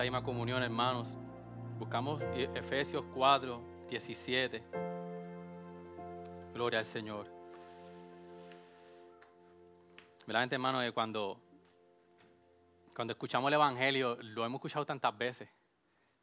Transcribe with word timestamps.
esta 0.00 0.10
misma 0.10 0.22
comunión, 0.22 0.62
hermanos, 0.62 1.14
buscamos 1.78 2.22
Efesios 2.34 3.04
4, 3.12 3.86
17. 3.90 4.62
Gloria 6.54 6.78
al 6.78 6.86
Señor. 6.86 7.26
Verdaderamente, 10.20 10.54
hermano, 10.54 10.80
que 10.80 10.92
cuando, 10.92 11.38
cuando 12.96 13.12
escuchamos 13.12 13.48
el 13.48 13.54
Evangelio, 13.54 14.16
lo 14.22 14.46
hemos 14.46 14.60
escuchado 14.60 14.86
tantas 14.86 15.18
veces. 15.18 15.50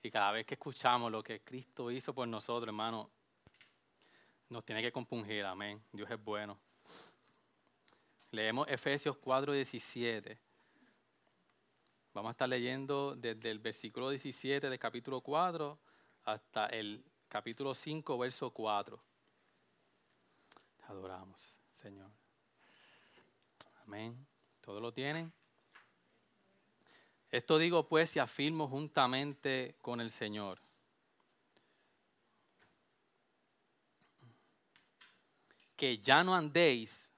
Y 0.02 0.10
cada 0.10 0.32
vez 0.32 0.48
que 0.48 0.56
escuchamos 0.56 1.12
lo 1.12 1.22
que 1.22 1.42
Cristo 1.42 1.92
hizo 1.92 2.16
por 2.16 2.28
nosotros, 2.28 2.68
hermano, 2.68 3.12
nos 4.50 4.66
tiene 4.66 4.82
que 4.82 4.92
compungir. 4.92 5.46
Amén. 5.46 5.80
Dios 5.92 6.10
es 6.10 6.24
bueno. 6.24 6.58
Leemos 8.32 8.68
Efesios 8.70 9.18
4, 9.18 9.54
17. 9.54 10.47
Vamos 12.18 12.30
a 12.30 12.32
estar 12.32 12.50
leyendo 12.50 13.16
desde 13.16 13.52
el 13.52 13.60
versículo 13.60 14.10
17 14.10 14.72
del 14.72 14.80
capítulo 14.80 15.22
4 15.22 15.78
hasta 16.26 16.66
el 16.66 17.06
capítulo 17.30 17.76
5, 17.76 18.18
verso 18.18 18.50
4. 18.50 19.00
adoramos, 20.88 21.56
Señor. 21.76 22.10
Amén. 23.84 24.18
¿Todo 24.62 24.80
lo 24.80 24.92
tienen? 24.92 25.32
Esto 27.30 27.60
digo 27.60 27.88
pues 27.88 28.16
y 28.16 28.20
afirmo 28.20 28.68
juntamente 28.68 29.76
con 29.84 30.02
el 30.02 30.10
Señor. 30.10 30.60
Que 35.76 36.00
ya 36.00 36.24
no 36.24 36.34
andéis 36.34 37.12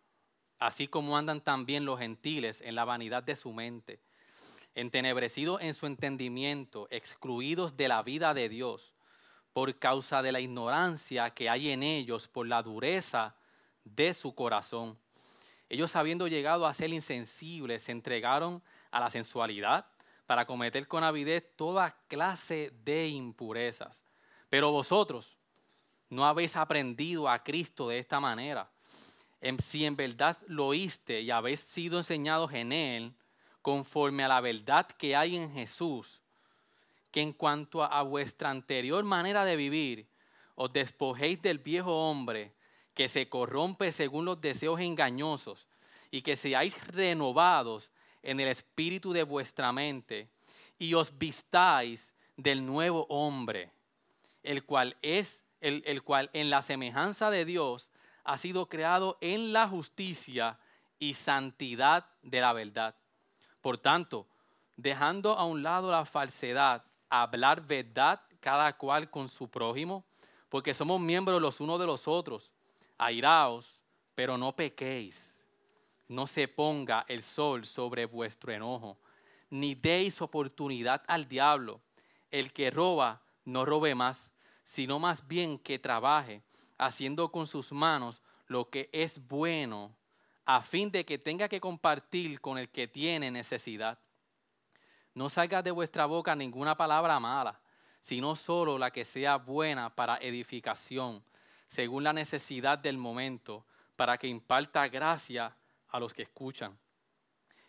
así 0.57 0.89
como 0.89 1.15
andan 1.17 1.39
también 1.39 1.85
los 1.85 1.99
gentiles 1.99 2.59
en 2.59 2.75
la 2.75 2.83
vanidad 2.83 3.23
de 3.23 3.37
su 3.37 3.53
mente 3.53 4.01
entenebrecidos 4.79 5.61
en 5.61 5.73
su 5.73 5.85
entendimiento, 5.85 6.87
excluidos 6.89 7.75
de 7.75 7.87
la 7.87 8.01
vida 8.01 8.33
de 8.33 8.49
Dios, 8.49 8.93
por 9.53 9.77
causa 9.77 10.21
de 10.21 10.31
la 10.31 10.39
ignorancia 10.39 11.29
que 11.31 11.49
hay 11.49 11.69
en 11.69 11.83
ellos, 11.83 12.27
por 12.27 12.47
la 12.47 12.63
dureza 12.63 13.35
de 13.83 14.13
su 14.13 14.33
corazón. 14.33 14.97
Ellos 15.67 15.95
habiendo 15.95 16.27
llegado 16.27 16.65
a 16.65 16.73
ser 16.73 16.93
insensibles, 16.93 17.83
se 17.83 17.91
entregaron 17.91 18.63
a 18.89 18.99
la 18.99 19.09
sensualidad 19.09 19.85
para 20.25 20.45
cometer 20.45 20.87
con 20.87 21.03
avidez 21.03 21.55
toda 21.55 21.95
clase 22.07 22.71
de 22.83 23.07
impurezas. 23.07 24.03
Pero 24.49 24.71
vosotros 24.71 25.37
no 26.09 26.25
habéis 26.25 26.55
aprendido 26.55 27.27
a 27.27 27.43
Cristo 27.43 27.89
de 27.89 27.99
esta 27.99 28.19
manera. 28.19 28.69
Si 29.59 29.85
en 29.85 29.95
verdad 29.95 30.37
lo 30.47 30.67
oíste 30.67 31.21
y 31.21 31.31
habéis 31.31 31.59
sido 31.59 31.97
enseñados 31.97 32.53
en 32.53 32.71
Él, 32.71 33.13
conforme 33.69 34.23
a 34.23 34.27
la 34.27 34.41
verdad 34.41 34.87
que 34.87 35.15
hay 35.15 35.35
en 35.35 35.53
Jesús, 35.53 36.19
que 37.11 37.21
en 37.21 37.33
cuanto 37.33 37.83
a 37.83 38.01
vuestra 38.01 38.49
anterior 38.49 39.03
manera 39.03 39.45
de 39.45 39.55
vivir, 39.55 40.07
os 40.55 40.73
despojéis 40.73 41.39
del 41.39 41.59
viejo 41.59 42.09
hombre 42.09 42.51
que 42.95 43.07
se 43.07 43.29
corrompe 43.29 43.91
según 43.91 44.25
los 44.25 44.41
deseos 44.41 44.79
engañosos 44.79 45.67
y 46.09 46.23
que 46.23 46.35
seáis 46.35 46.83
renovados 46.87 47.91
en 48.23 48.39
el 48.39 48.47
espíritu 48.47 49.13
de 49.13 49.21
vuestra 49.21 49.71
mente 49.71 50.27
y 50.79 50.95
os 50.95 51.15
vistáis 51.15 52.15
del 52.37 52.65
nuevo 52.65 53.05
hombre, 53.07 53.71
el 54.41 54.63
cual 54.63 54.97
es 55.03 55.45
el, 55.61 55.83
el 55.85 56.01
cual 56.01 56.31
en 56.33 56.49
la 56.49 56.63
semejanza 56.63 57.29
de 57.29 57.45
Dios 57.45 57.87
ha 58.23 58.35
sido 58.39 58.67
creado 58.67 59.19
en 59.21 59.53
la 59.53 59.67
justicia 59.67 60.57
y 60.97 61.13
santidad 61.13 62.07
de 62.23 62.41
la 62.41 62.51
verdad. 62.53 62.95
Por 63.61 63.77
tanto, 63.77 64.27
dejando 64.75 65.33
a 65.33 65.45
un 65.45 65.61
lado 65.61 65.91
la 65.91 66.05
falsedad, 66.05 66.83
hablar 67.09 67.65
verdad 67.65 68.21
cada 68.39 68.77
cual 68.77 69.09
con 69.09 69.29
su 69.29 69.49
prójimo, 69.49 70.05
porque 70.47 70.73
somos 70.73 70.99
miembros 70.99 71.41
los 71.41 71.59
unos 71.59 71.79
de 71.79 71.85
los 71.85 72.07
otros. 72.07 72.51
Airaos, 72.97 73.79
pero 74.15 74.37
no 74.37 74.55
pequéis. 74.55 75.45
No 76.07 76.25
se 76.25 76.47
ponga 76.47 77.05
el 77.07 77.21
sol 77.21 77.65
sobre 77.65 78.05
vuestro 78.05 78.51
enojo, 78.51 78.97
ni 79.49 79.75
deis 79.75 80.21
oportunidad 80.21 81.03
al 81.07 81.27
diablo. 81.27 81.81
El 82.31 82.51
que 82.51 82.71
roba, 82.71 83.21
no 83.45 83.65
robe 83.65 83.93
más, 83.95 84.31
sino 84.63 84.99
más 84.99 85.27
bien 85.27 85.59
que 85.59 85.79
trabaje, 85.79 86.41
haciendo 86.77 87.31
con 87.31 87.47
sus 87.47 87.71
manos 87.71 88.21
lo 88.47 88.69
que 88.69 88.89
es 88.91 89.25
bueno 89.27 89.95
a 90.51 90.63
fin 90.63 90.89
de 90.89 91.05
que 91.05 91.19
tenga 91.19 91.47
que 91.47 91.61
compartir 91.61 92.41
con 92.41 92.57
el 92.57 92.69
que 92.69 92.87
tiene 92.87 93.29
necesidad. 93.29 93.99
No 95.13 95.29
salga 95.29 95.61
de 95.61 95.69
vuestra 95.69 96.07
boca 96.07 96.35
ninguna 96.35 96.75
palabra 96.75 97.19
mala, 97.19 97.59
sino 97.99 98.35
solo 98.35 98.75
la 98.79 98.89
que 98.89 99.05
sea 99.05 99.35
buena 99.35 99.93
para 99.93 100.17
edificación, 100.17 101.23
según 101.67 102.03
la 102.03 102.13
necesidad 102.13 102.79
del 102.79 102.97
momento, 102.97 103.63
para 103.95 104.17
que 104.17 104.25
imparta 104.25 104.87
gracia 104.87 105.55
a 105.87 105.99
los 105.99 106.15
que 106.15 106.23
escuchan. 106.23 106.75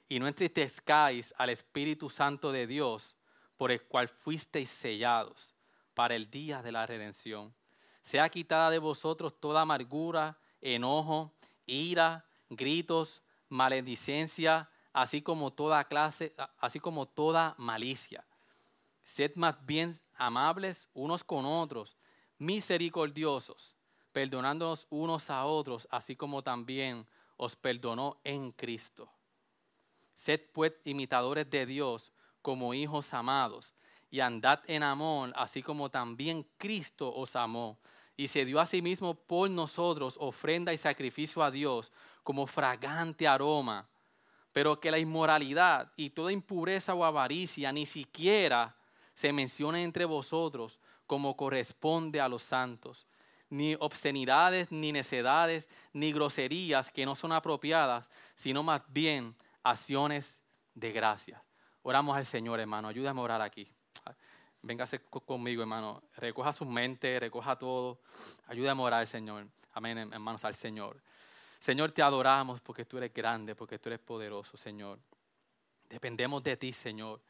Y 0.09 0.19
no 0.19 0.27
entristezcáis 0.27 1.35
al 1.37 1.51
Espíritu 1.51 2.09
Santo 2.09 2.51
de 2.51 2.67
Dios, 2.67 3.15
por 3.59 3.71
el 3.71 3.83
cual 3.83 4.09
fuisteis 4.09 4.71
sellados 4.71 5.55
para 5.93 6.15
el 6.15 6.31
día 6.31 6.63
de 6.63 6.73
la 6.73 6.87
redención. 6.87 7.53
Sea 8.01 8.31
quitada 8.31 8.71
de 8.71 8.79
vosotros 8.79 9.39
toda 9.39 9.61
amargura, 9.61 10.39
enojo, 10.63 11.35
ira, 11.67 12.25
gritos, 12.51 13.23
maledicencia, 13.49 14.69
así 14.93 15.23
como 15.23 15.53
toda 15.53 15.85
clase, 15.85 16.35
así 16.59 16.81
como 16.81 17.07
toda 17.07 17.55
malicia. 17.57 18.25
Sed 19.03 19.33
más 19.37 19.65
bien 19.65 19.95
amables 20.17 20.89
unos 20.93 21.25
con 21.25 21.47
otros, 21.47 21.97
misericordiosos, 22.39 23.75
perdonándonos 24.13 24.87
unos 24.91 25.31
a 25.31 25.47
otros, 25.47 25.89
así 25.91 26.17
como 26.17 26.43
también 26.43 27.07
os 27.37 27.57
perdonó 27.57 28.19
en 28.25 28.53
Cristo. 28.53 29.11
Sed 30.15 30.41
pues 30.53 30.75
imitadores 30.85 31.49
de 31.49 31.65
Dios 31.65 32.13
como 32.43 32.75
hijos 32.75 33.15
amados, 33.15 33.75
y 34.11 34.21
andad 34.21 34.61
en 34.67 34.83
amor, 34.83 35.33
así 35.37 35.63
como 35.63 35.89
también 35.89 36.47
Cristo 36.59 37.15
os 37.15 37.37
amó, 37.37 37.79
y 38.17 38.29
se 38.29 38.45
dio 38.45 38.61
a 38.61 38.67
sí 38.67 38.83
mismo 38.83 39.15
por 39.15 39.49
nosotros 39.49 40.17
ofrenda 40.19 40.73
y 40.73 40.77
sacrificio 40.77 41.43
a 41.43 41.51
Dios 41.51 41.93
como 42.23 42.47
fragante 42.47 43.27
aroma, 43.27 43.89
pero 44.53 44.81
que 44.81 44.91
la 44.91 44.99
inmoralidad 44.99 45.93
y 45.97 46.11
toda 46.11 46.33
impureza 46.33 46.95
o 46.95 47.05
avaricia 47.05 47.73
ni 47.73 47.87
siquiera 47.87 48.77
se 49.15 49.33
mencione 49.33 49.83
entre 49.83 50.05
vosotros 50.05 50.81
como 51.07 51.37
corresponde 51.37 52.21
a 52.21 52.29
los 52.29 52.43
santos, 52.43 53.07
ni 53.49 53.75
obscenidades, 53.75 54.71
ni 54.71 54.93
necedades, 54.93 55.69
ni 55.93 56.13
groserías 56.13 56.91
que 56.91 57.05
no 57.05 57.17
son 57.17 57.33
apropiadas, 57.33 58.09
sino 58.35 58.63
más 58.63 58.83
bien 58.89 59.35
acciones 59.63 60.41
de 60.75 60.93
gracia. 60.93 61.43
Oramos 61.83 62.17
al 62.17 62.27
Señor, 62.27 62.61
hermano, 62.61 62.89
ayúdame 62.89 63.21
a 63.21 63.25
orar 63.25 63.43
aquí. 63.43 63.71
Véngase 64.63 65.01
conmigo, 65.01 65.63
hermano. 65.63 66.03
Recoja 66.17 66.53
su 66.53 66.65
mente, 66.67 67.19
recoja 67.19 67.57
todo. 67.57 68.01
Ayúdame 68.47 68.83
a 68.83 68.85
orar, 68.85 69.07
Señor. 69.07 69.49
Amén, 69.73 69.99
hermanos, 70.13 70.45
al 70.45 70.55
Señor. 70.55 71.03
Señor, 71.61 71.93
te 71.93 72.03
adoramos 72.03 72.59
porque 72.63 72.87
tú 72.87 72.97
eres 72.97 73.13
grande, 73.13 73.55
porque 73.55 73.79
tú 73.79 73.91
eres 73.91 74.01
poderoso, 74.01 74.57
Señor. 74.57 74.99
Dependemos 75.91 76.43
de 76.43 76.57
ti, 76.57 76.73
Señor. 76.73 77.21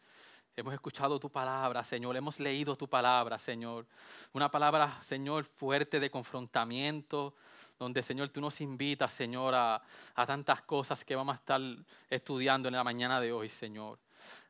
Hemos 0.54 0.72
escuchado 0.72 1.18
tu 1.18 1.28
palabra, 1.30 1.82
Señor. 1.82 2.16
Hemos 2.16 2.38
leído 2.38 2.76
tu 2.76 2.88
palabra, 2.88 3.41
Señor. 3.41 3.86
Una 4.32 4.48
palabra, 4.48 5.02
Señor, 5.02 5.44
fuerte 5.44 5.98
de 5.98 6.10
confrontamiento, 6.12 7.34
donde, 7.76 8.04
Señor, 8.04 8.28
tú 8.28 8.41
nos 8.41 8.60
invitas, 8.60 9.12
Señor, 9.12 9.52
a, 9.52 9.82
a, 10.14 10.26
tantas 10.26 10.62
cosas 10.62 11.04
que 11.04 11.16
vamos 11.16 11.34
a 11.34 11.38
estar 11.38 11.60
estudiando 12.08 12.68
en 12.68 12.74
la 12.76 12.84
mañana 12.84 13.20
de 13.20 13.32
hoy, 13.32 13.48
Señor. 13.48 13.98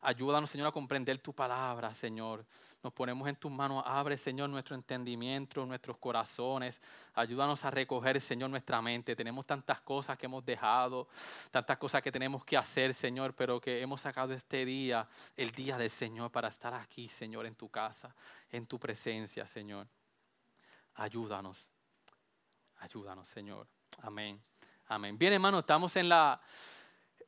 Ayúdanos, 0.02 0.50
Señor, 0.50 0.66
a 0.66 0.72
comprender 0.72 1.20
tu 1.20 1.32
palabra, 1.32 1.94
Señor. 1.94 2.44
Nos 2.82 2.92
ponemos 2.94 3.28
en 3.28 3.36
tus 3.36 3.52
manos. 3.52 3.82
Abre, 3.86 4.16
Señor, 4.16 4.48
nuestro 4.48 4.74
entendimiento, 4.74 5.66
nuestros 5.66 5.98
corazones. 5.98 6.80
Ayúdanos 7.14 7.62
a 7.64 7.70
recoger, 7.70 8.20
Señor, 8.20 8.48
nuestra 8.48 8.80
mente. 8.80 9.14
Tenemos 9.14 9.44
tantas 9.46 9.82
cosas 9.82 10.16
que 10.16 10.26
hemos 10.26 10.44
dejado, 10.44 11.08
tantas 11.50 11.76
cosas 11.76 12.00
que 12.02 12.10
tenemos 12.10 12.44
que 12.44 12.56
hacer, 12.56 12.94
Señor, 12.94 13.34
pero 13.34 13.60
que 13.60 13.82
hemos 13.82 14.00
sacado 14.00 14.32
este 14.32 14.64
día, 14.64 15.06
el 15.36 15.50
día 15.50 15.76
del 15.76 15.90
Señor, 15.90 16.30
para 16.30 16.48
estar 16.48 16.72
aquí, 16.72 17.08
Señor, 17.08 17.44
en 17.44 17.54
tu 17.54 17.68
casa, 17.68 18.14
en 18.50 18.66
tu 18.66 18.78
presencia, 18.78 19.46
Señor. 19.46 19.86
Ayúdanos. 20.94 21.70
Ayúdanos, 22.78 23.28
Señor. 23.28 23.66
Amén. 24.02 24.42
Amén. 24.88 25.18
Bien, 25.18 25.34
hermano, 25.34 25.58
estamos 25.58 25.94
en 25.96 26.08
la 26.08 26.40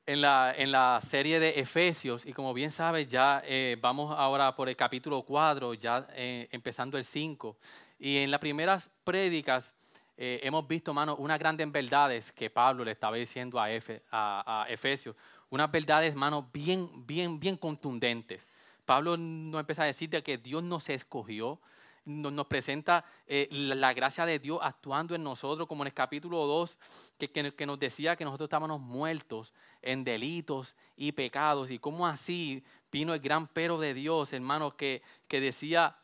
en 0.07 0.21
la, 0.21 0.55
en 0.57 0.73
la 0.73 1.01
serie 1.01 1.39
de 1.39 1.61
Efesios 1.61 2.27
y 2.27 2.33
como 2.33 2.53
bien 2.55 2.71
sabes, 2.71 3.09
ya 3.09 3.43
eh, 3.45 3.77
vamos 3.81 4.15
ahora 4.17 4.55
por 4.55 4.69
el 4.69 4.77
capítulo 4.77 5.23
4, 5.23 5.75
ya 5.75 6.07
eh, 6.15 6.49
empezando 6.51 6.99
el 6.99 7.05
5. 7.05 7.57
Y 7.99 8.19
en 8.19 8.31
las 8.31 8.41
primeras 8.41 8.91
prédicas 9.05 9.75
eh, 10.17 10.41
hemos 10.43 10.67
visto, 10.67 10.91
hermano, 10.91 11.17
unas 11.17 11.39
grandes 11.39 11.71
verdades 11.71 12.33
que 12.33 12.51
Pablo 12.51 12.85
le 12.85 12.91
estaba 12.91 13.17
diciendo 13.17 13.61
a, 13.61 13.69
a, 14.11 14.67
Efesios. 14.69 15.15
Unas 15.51 15.71
verdades, 15.71 16.15
hermano, 16.15 16.49
bien, 16.53 17.07
bien, 17.07 17.39
bien 17.39 17.57
contundentes 17.57 18.47
Pablo 18.85 19.17
nos 19.17 19.61
empieza 19.61 19.85
a 19.85 19.87
decir 19.87 20.11
de 20.11 20.23
que 20.23 20.39
Dios 20.39 20.63
nos 20.63 20.89
escogió, 20.89 21.61
nos, 22.05 22.47
presenta 22.47 23.05
eh, 23.27 23.49
la, 23.51 23.93
gracia 23.93 24.27
de 24.27 24.39
Dios 24.39 24.59
actuando 24.63 25.15
en 25.15 25.23
nosotros, 25.23 25.69
como 25.69 25.83
en 25.83 25.89
el 25.89 25.95
capítulo 25.95 26.47
2, 26.47 26.79
que, 27.19 27.31
que, 27.31 27.67
nos 27.67 27.79
decía 27.79 28.17
que 28.17 28.25
nosotros 28.25 28.47
estábamos 28.47 28.81
muertos 28.81 29.55
en 29.81 30.05
delitos 30.05 30.75
y 30.97 31.13
pecados, 31.13 31.71
y 31.71 31.79
cómo 31.79 32.07
así 32.07 32.65
vino 32.91 33.15
el 33.15 33.21
gran 33.21 33.47
pero 33.49 33.79
de 33.79 33.95
Dios, 33.95 34.33
hermano, 34.33 34.77
que, 34.77 35.03
que 35.29 35.41
decía, 35.41 35.97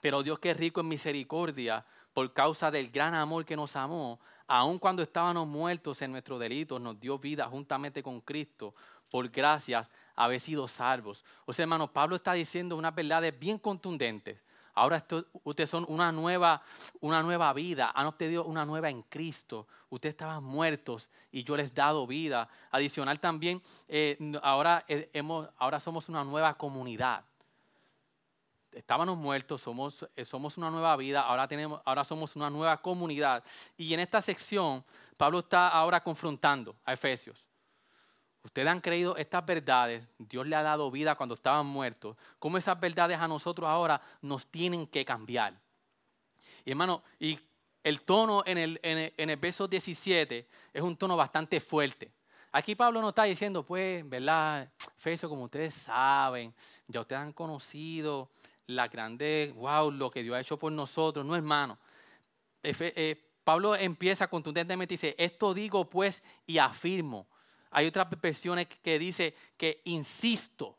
pero 0.00 0.22
Dios 0.22 0.38
que 0.38 0.50
es 0.50 0.56
rico 0.56 0.80
en 0.80 0.88
misericordia, 0.88 1.84
por 2.12 2.32
causa 2.32 2.70
del 2.70 2.90
gran 2.90 3.14
amor 3.14 3.44
que 3.44 3.56
nos 3.56 3.74
amó, 3.76 4.20
aun 4.46 4.78
cuando 4.78 5.02
estábamos 5.02 5.46
muertos 5.46 6.02
en 6.02 6.12
nuestros 6.12 6.38
delitos, 6.38 6.80
nos 6.80 7.00
dio 7.00 7.18
vida 7.18 7.46
juntamente 7.46 8.02
con 8.02 8.20
Cristo, 8.20 8.74
por 9.10 9.28
gracias 9.28 9.90
haber 10.14 10.40
sido 10.40 10.68
salvos. 10.68 11.24
O 11.44 11.52
sea, 11.52 11.64
hermano, 11.64 11.92
Pablo 11.92 12.16
está 12.16 12.32
diciendo 12.32 12.76
unas 12.76 12.94
verdades 12.94 13.38
bien 13.38 13.58
contundentes. 13.58 14.42
Ahora 14.74 15.04
ustedes 15.44 15.68
son 15.68 15.84
una 15.88 16.10
nueva, 16.10 16.62
una 17.00 17.22
nueva 17.22 17.52
vida, 17.52 17.92
han 17.94 18.06
obtenido 18.06 18.44
una 18.44 18.64
nueva 18.64 18.88
en 18.88 19.02
Cristo. 19.02 19.66
Ustedes 19.90 20.14
estaban 20.14 20.42
muertos 20.42 21.10
y 21.30 21.44
yo 21.44 21.56
les 21.56 21.70
he 21.70 21.74
dado 21.74 22.06
vida. 22.06 22.48
Adicional 22.70 23.20
también, 23.20 23.62
eh, 23.86 24.16
ahora, 24.42 24.84
eh, 24.88 25.10
hemos, 25.12 25.48
ahora 25.58 25.78
somos 25.78 26.08
una 26.08 26.24
nueva 26.24 26.54
comunidad. 26.54 27.24
Estábamos 28.72 29.18
muertos, 29.18 29.60
somos, 29.60 30.08
eh, 30.16 30.24
somos 30.24 30.56
una 30.56 30.70
nueva 30.70 30.96
vida, 30.96 31.20
ahora, 31.20 31.46
tenemos, 31.46 31.82
ahora 31.84 32.04
somos 32.04 32.34
una 32.36 32.48
nueva 32.48 32.78
comunidad. 32.80 33.44
Y 33.76 33.92
en 33.92 34.00
esta 34.00 34.22
sección, 34.22 34.82
Pablo 35.18 35.40
está 35.40 35.68
ahora 35.68 36.02
confrontando 36.02 36.74
a 36.86 36.94
Efesios. 36.94 37.44
Ustedes 38.44 38.68
han 38.68 38.80
creído 38.80 39.16
estas 39.16 39.46
verdades, 39.46 40.06
Dios 40.18 40.46
le 40.46 40.56
ha 40.56 40.62
dado 40.62 40.90
vida 40.90 41.14
cuando 41.14 41.36
estaban 41.36 41.64
muertos. 41.64 42.16
¿Cómo 42.38 42.58
esas 42.58 42.78
verdades 42.78 43.18
a 43.18 43.28
nosotros 43.28 43.68
ahora 43.68 44.00
nos 44.20 44.46
tienen 44.46 44.86
que 44.86 45.04
cambiar? 45.04 45.54
Y 46.64 46.70
hermano, 46.70 47.02
y 47.20 47.38
el 47.84 48.02
tono 48.02 48.42
en 48.44 48.58
el, 48.58 48.80
en 48.82 49.30
el, 49.30 49.36
verso 49.36 49.68
17 49.68 50.48
es 50.72 50.82
un 50.82 50.96
tono 50.96 51.16
bastante 51.16 51.60
fuerte. 51.60 52.12
Aquí 52.50 52.74
Pablo 52.74 53.00
no 53.00 53.10
está 53.10 53.24
diciendo, 53.24 53.64
pues, 53.64 54.08
¿verdad? 54.08 54.68
Efesios, 54.98 55.28
como 55.28 55.44
ustedes 55.44 55.74
saben, 55.74 56.52
ya 56.86 57.00
ustedes 57.00 57.22
han 57.22 57.32
conocido 57.32 58.30
la 58.66 58.88
grande, 58.88 59.52
wow, 59.56 59.90
lo 59.90 60.10
que 60.10 60.22
Dios 60.22 60.36
ha 60.36 60.40
hecho 60.40 60.58
por 60.58 60.72
nosotros. 60.72 61.24
No, 61.24 61.34
hermano. 61.34 61.78
Eh, 62.62 63.16
Pablo 63.42 63.74
empieza 63.74 64.28
contundentemente 64.28 64.94
y 64.94 64.96
dice, 64.96 65.14
esto 65.18 65.54
digo 65.54 65.88
pues 65.88 66.22
y 66.46 66.58
afirmo 66.58 67.26
hay 67.72 67.86
otras 67.86 68.08
versiones 68.20 68.68
que 68.68 68.98
dice 68.98 69.34
que 69.56 69.80
insisto. 69.84 70.78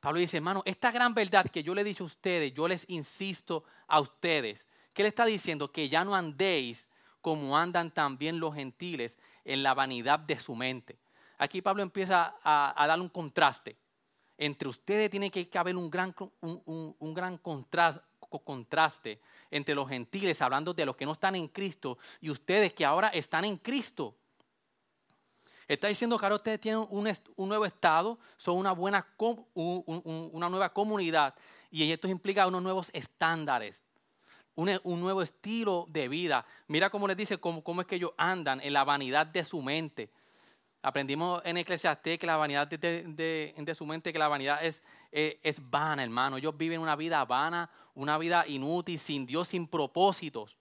Pablo 0.00 0.18
dice, 0.18 0.38
hermano, 0.38 0.62
esta 0.64 0.90
gran 0.90 1.14
verdad 1.14 1.48
que 1.48 1.62
yo 1.62 1.74
le 1.74 1.82
he 1.82 1.84
dicho 1.84 2.04
a 2.04 2.08
ustedes, 2.08 2.52
yo 2.52 2.66
les 2.66 2.84
insisto 2.88 3.64
a 3.86 4.00
ustedes. 4.00 4.66
¿Qué 4.92 5.02
le 5.02 5.08
está 5.08 5.24
diciendo? 5.24 5.70
Que 5.70 5.88
ya 5.88 6.04
no 6.04 6.14
andéis 6.14 6.88
como 7.20 7.56
andan 7.56 7.92
también 7.92 8.40
los 8.40 8.54
gentiles 8.54 9.16
en 9.44 9.62
la 9.62 9.74
vanidad 9.74 10.18
de 10.18 10.38
su 10.38 10.54
mente. 10.56 10.98
Aquí 11.38 11.62
Pablo 11.62 11.82
empieza 11.82 12.36
a, 12.42 12.86
dar 12.86 13.00
un 13.00 13.08
contraste. 13.08 13.76
Entre 14.36 14.68
ustedes 14.68 15.08
tiene 15.08 15.30
que 15.30 15.48
haber 15.56 15.76
un 15.76 15.88
gran, 15.88 16.14
un, 16.40 17.14
gran 17.14 17.38
contraste, 17.38 18.04
contraste 18.44 19.20
entre 19.50 19.74
los 19.74 19.88
gentiles, 19.88 20.42
hablando 20.42 20.74
de 20.74 20.86
los 20.86 20.96
que 20.96 21.06
no 21.06 21.12
están 21.12 21.36
en 21.36 21.48
Cristo, 21.48 21.98
y 22.20 22.30
ustedes 22.30 22.72
que 22.74 22.84
ahora 22.84 23.08
están 23.08 23.44
en 23.44 23.56
Cristo. 23.58 24.16
Está 25.72 25.88
diciendo 25.88 26.18
que 26.18 26.26
ustedes 26.26 26.60
tienen 26.60 26.86
un, 26.90 27.48
nuevo 27.48 27.64
estado, 27.64 28.18
son 28.36 28.58
una, 28.58 28.72
buena, 28.72 29.06
una 29.54 30.50
nueva 30.50 30.70
comunidad 30.70 31.34
y 31.70 31.90
esto 31.90 32.08
implica 32.08 32.46
unos 32.46 32.62
nuevos 32.62 32.90
estándares, 32.92 33.82
un, 34.54 35.00
nuevo 35.00 35.22
estilo 35.22 35.86
de 35.88 36.08
vida. 36.08 36.44
Mira 36.68 36.90
cómo 36.90 37.08
les 37.08 37.16
dice 37.16 37.38
cómo, 37.38 37.62
es 37.80 37.86
que 37.86 37.96
ellos 37.96 38.12
andan 38.18 38.60
en 38.60 38.74
la 38.74 38.84
vanidad 38.84 39.26
de 39.26 39.42
su 39.44 39.62
mente. 39.62 40.10
Aprendimos 40.82 41.40
en 41.42 41.56
Eclesiastés 41.56 42.18
que 42.18 42.26
la 42.26 42.36
vanidad 42.36 42.68
de, 42.68 43.74
su 43.74 43.86
mente, 43.86 44.12
que 44.12 44.18
la 44.18 44.28
vanidad 44.28 44.62
es, 44.62 44.84
es, 45.10 45.36
es 45.42 45.70
vana, 45.70 46.02
hermano. 46.02 46.36
Ellos 46.36 46.54
viven 46.54 46.80
una 46.80 46.96
vida 46.96 47.24
vana, 47.24 47.70
una 47.94 48.18
vida 48.18 48.46
inútil, 48.46 48.98
sin 48.98 49.24
Dios, 49.24 49.48
sin 49.48 49.66
propósitos. 49.66 50.54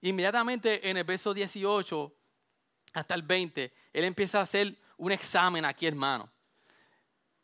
Inmediatamente 0.00 0.88
en 0.88 0.96
el 0.96 1.02
verso 1.02 1.34
18 1.34 2.15
hasta 2.96 3.14
el 3.14 3.20
20, 3.20 3.70
él 3.92 4.04
empieza 4.04 4.38
a 4.38 4.42
hacer 4.42 4.74
un 4.96 5.12
examen 5.12 5.66
aquí, 5.66 5.86
hermano. 5.86 6.30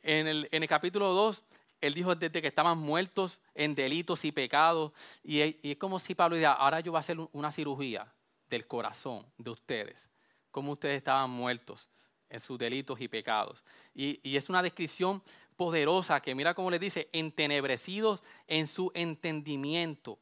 En 0.02 0.26
el, 0.26 0.48
el 0.50 0.66
capítulo 0.66 1.12
2, 1.12 1.42
él 1.82 1.92
dijo 1.92 2.14
desde 2.14 2.40
que 2.40 2.48
estaban 2.48 2.78
muertos 2.78 3.38
en 3.54 3.74
delitos 3.74 4.24
y 4.24 4.32
pecados. 4.32 4.92
Y, 5.22 5.40
es 5.40 5.76
como 5.76 5.98
si 5.98 6.14
Pablo 6.14 6.36
dijera, 6.36 6.54
ahora 6.54 6.80
yo 6.80 6.92
voy 6.92 6.96
a 6.96 7.00
hacer 7.00 7.18
una 7.32 7.52
cirugía 7.52 8.10
del 8.48 8.66
corazón 8.66 9.26
de 9.36 9.50
ustedes. 9.50 10.08
Como 10.50 10.72
ustedes 10.72 10.96
estaban 10.96 11.28
muertos 11.28 11.86
en 12.30 12.40
sus 12.40 12.58
delitos 12.58 12.98
y 12.98 13.08
pecados. 13.08 13.62
Y, 13.94 14.20
y 14.26 14.38
es 14.38 14.48
una 14.48 14.62
descripción 14.62 15.22
poderosa 15.54 16.22
que 16.22 16.34
mira 16.34 16.54
cómo 16.54 16.70
le 16.70 16.78
dice, 16.78 17.10
entenebrecidos 17.12 18.22
en 18.46 18.66
su 18.66 18.90
entendimiento, 18.94 20.18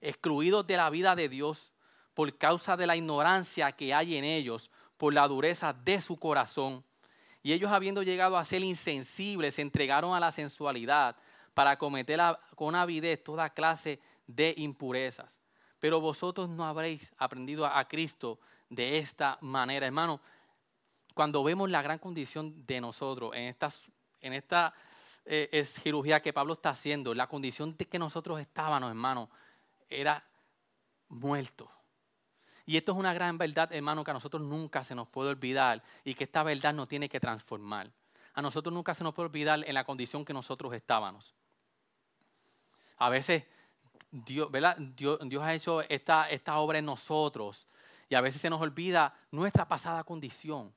excluidos 0.00 0.66
de 0.66 0.78
la 0.78 0.88
vida 0.88 1.14
de 1.14 1.28
Dios 1.28 1.71
por 2.14 2.36
causa 2.36 2.76
de 2.76 2.86
la 2.86 2.96
ignorancia 2.96 3.72
que 3.72 3.94
hay 3.94 4.16
en 4.16 4.24
ellos, 4.24 4.70
por 4.96 5.14
la 5.14 5.26
dureza 5.26 5.72
de 5.72 6.00
su 6.00 6.16
corazón. 6.18 6.84
Y 7.42 7.52
ellos 7.52 7.72
habiendo 7.72 8.02
llegado 8.02 8.36
a 8.36 8.44
ser 8.44 8.62
insensibles, 8.62 9.54
se 9.56 9.62
entregaron 9.62 10.14
a 10.14 10.20
la 10.20 10.30
sensualidad 10.30 11.16
para 11.54 11.76
cometer 11.76 12.20
con 12.54 12.74
avidez 12.74 13.22
toda 13.22 13.50
clase 13.50 14.00
de 14.26 14.54
impurezas. 14.56 15.40
Pero 15.80 16.00
vosotros 16.00 16.48
no 16.48 16.64
habréis 16.64 17.12
aprendido 17.18 17.66
a, 17.66 17.84
Cristo 17.88 18.38
de 18.70 18.98
esta 18.98 19.38
manera. 19.40 19.86
Hermano, 19.86 20.20
cuando 21.14 21.42
vemos 21.42 21.68
la 21.68 21.82
gran 21.82 21.98
condición 21.98 22.64
de 22.64 22.80
nosotros 22.80 23.32
en 23.34 23.48
esta, 23.48 23.70
en 24.20 24.32
esta 24.34 24.72
eh, 25.24 25.64
cirugía 25.64 26.22
que 26.22 26.32
Pablo 26.32 26.52
está 26.52 26.70
haciendo, 26.70 27.12
la 27.12 27.26
condición 27.26 27.76
de 27.76 27.86
que 27.86 27.98
nosotros 27.98 28.38
estábamos, 28.38 28.88
hermano, 28.88 29.28
era 29.88 30.24
muertos 31.08 31.68
y 32.66 32.76
esto 32.76 32.92
es 32.92 32.98
una 32.98 33.12
gran 33.12 33.38
verdad, 33.38 33.72
hermano, 33.72 34.04
que 34.04 34.10
a 34.10 34.14
nosotros 34.14 34.42
nunca 34.42 34.84
se 34.84 34.94
nos 34.94 35.08
puede 35.08 35.30
olvidar 35.30 35.82
y 36.04 36.14
que 36.14 36.24
esta 36.24 36.42
verdad 36.42 36.74
nos 36.74 36.88
tiene 36.88 37.08
que 37.08 37.20
transformar. 37.20 37.90
A 38.34 38.42
nosotros 38.42 38.72
nunca 38.72 38.94
se 38.94 39.04
nos 39.04 39.14
puede 39.14 39.28
olvidar 39.28 39.62
en 39.66 39.74
la 39.74 39.84
condición 39.84 40.24
que 40.24 40.32
nosotros 40.32 40.72
estábamos. 40.72 41.34
A 42.98 43.08
veces 43.08 43.44
Dios, 44.10 44.48
Dios, 44.96 45.42
ha 45.42 45.54
hecho 45.54 45.82
esta, 45.82 46.30
esta 46.30 46.58
obra 46.58 46.78
en 46.78 46.86
nosotros 46.86 47.66
y 48.08 48.14
a 48.14 48.20
veces 48.20 48.40
se 48.40 48.50
nos 48.50 48.60
olvida 48.60 49.14
nuestra 49.30 49.66
pasada 49.66 50.04
condición. 50.04 50.72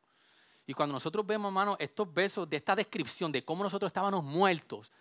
Y 0.68 0.74
cuando 0.74 0.94
nosotros 0.94 1.26
vemos, 1.26 1.50
hermano, 1.50 1.76
estos 1.80 2.12
versos 2.12 2.50
de 2.50 2.58
esta 2.58 2.76
descripción 2.76 3.32
de 3.32 3.46
cómo 3.46 3.64
nosotros 3.64 3.90
estábamos 3.90 4.24
muertos, 4.24 4.92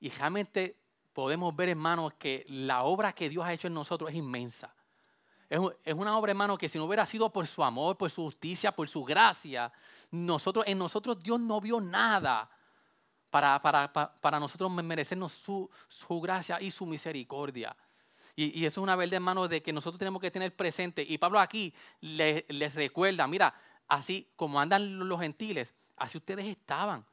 y 0.00 0.08
realmente 0.10 0.76
podemos 1.12 1.54
ver, 1.54 1.70
hermano, 1.70 2.10
que 2.18 2.44
la 2.48 2.82
obra 2.82 3.12
que 3.12 3.28
Dios 3.28 3.44
ha 3.44 3.52
hecho 3.52 3.68
en 3.68 3.74
nosotros 3.74 4.10
es 4.10 4.16
inmensa. 4.16 4.74
Es 5.50 5.94
una 5.94 6.16
obra, 6.16 6.30
hermano, 6.30 6.56
que 6.56 6.68
si 6.68 6.78
no 6.78 6.84
hubiera 6.84 7.04
sido 7.04 7.28
por 7.28 7.44
su 7.44 7.64
amor, 7.64 7.96
por 7.96 8.08
su 8.08 8.22
justicia, 8.22 8.70
por 8.70 8.88
su 8.88 9.02
gracia, 9.02 9.72
nosotros, 10.12 10.64
en 10.68 10.78
nosotros 10.78 11.20
Dios 11.20 11.40
no 11.40 11.60
vio 11.60 11.80
nada 11.80 12.48
para, 13.30 13.60
para, 13.60 14.38
nosotros 14.38 14.70
merecernos 14.70 15.32
su, 15.32 15.68
gracia 16.22 16.60
y 16.60 16.70
su 16.70 16.86
misericordia. 16.86 17.76
Y, 18.36 18.64
eso 18.64 18.80
es 18.80 18.82
una 18.84 18.94
verdad, 18.94 19.14
hermano, 19.14 19.48
de 19.48 19.60
que 19.60 19.72
nosotros 19.72 19.98
tenemos 19.98 20.22
que 20.22 20.30
tener 20.30 20.54
presente. 20.54 21.04
Y 21.06 21.18
Pablo 21.18 21.40
aquí 21.40 21.74
les, 22.00 22.74
recuerda, 22.76 23.26
mira, 23.26 23.52
así 23.88 24.30
como 24.36 24.60
andan 24.60 25.00
los 25.08 25.18
gentiles, 25.18 25.74
así 25.96 26.16
ustedes 26.16 26.46
estaban. 26.46 27.04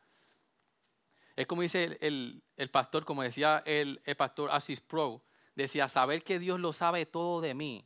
Es 1.35 1.47
como 1.47 1.63
dice 1.63 1.97
el, 2.01 2.69
pastor, 2.71 3.03
como 3.03 3.23
decía 3.23 3.63
el, 3.65 3.99
el 4.05 4.15
pastor 4.15 4.51
Asís 4.51 4.79
Pro, 4.79 5.23
decía, 5.55 5.87
saber 5.87 6.23
que 6.23 6.37
Dios 6.37 6.59
lo 6.59 6.71
sabe 6.71 7.07
todo 7.07 7.41
de 7.41 7.55
mí 7.55 7.83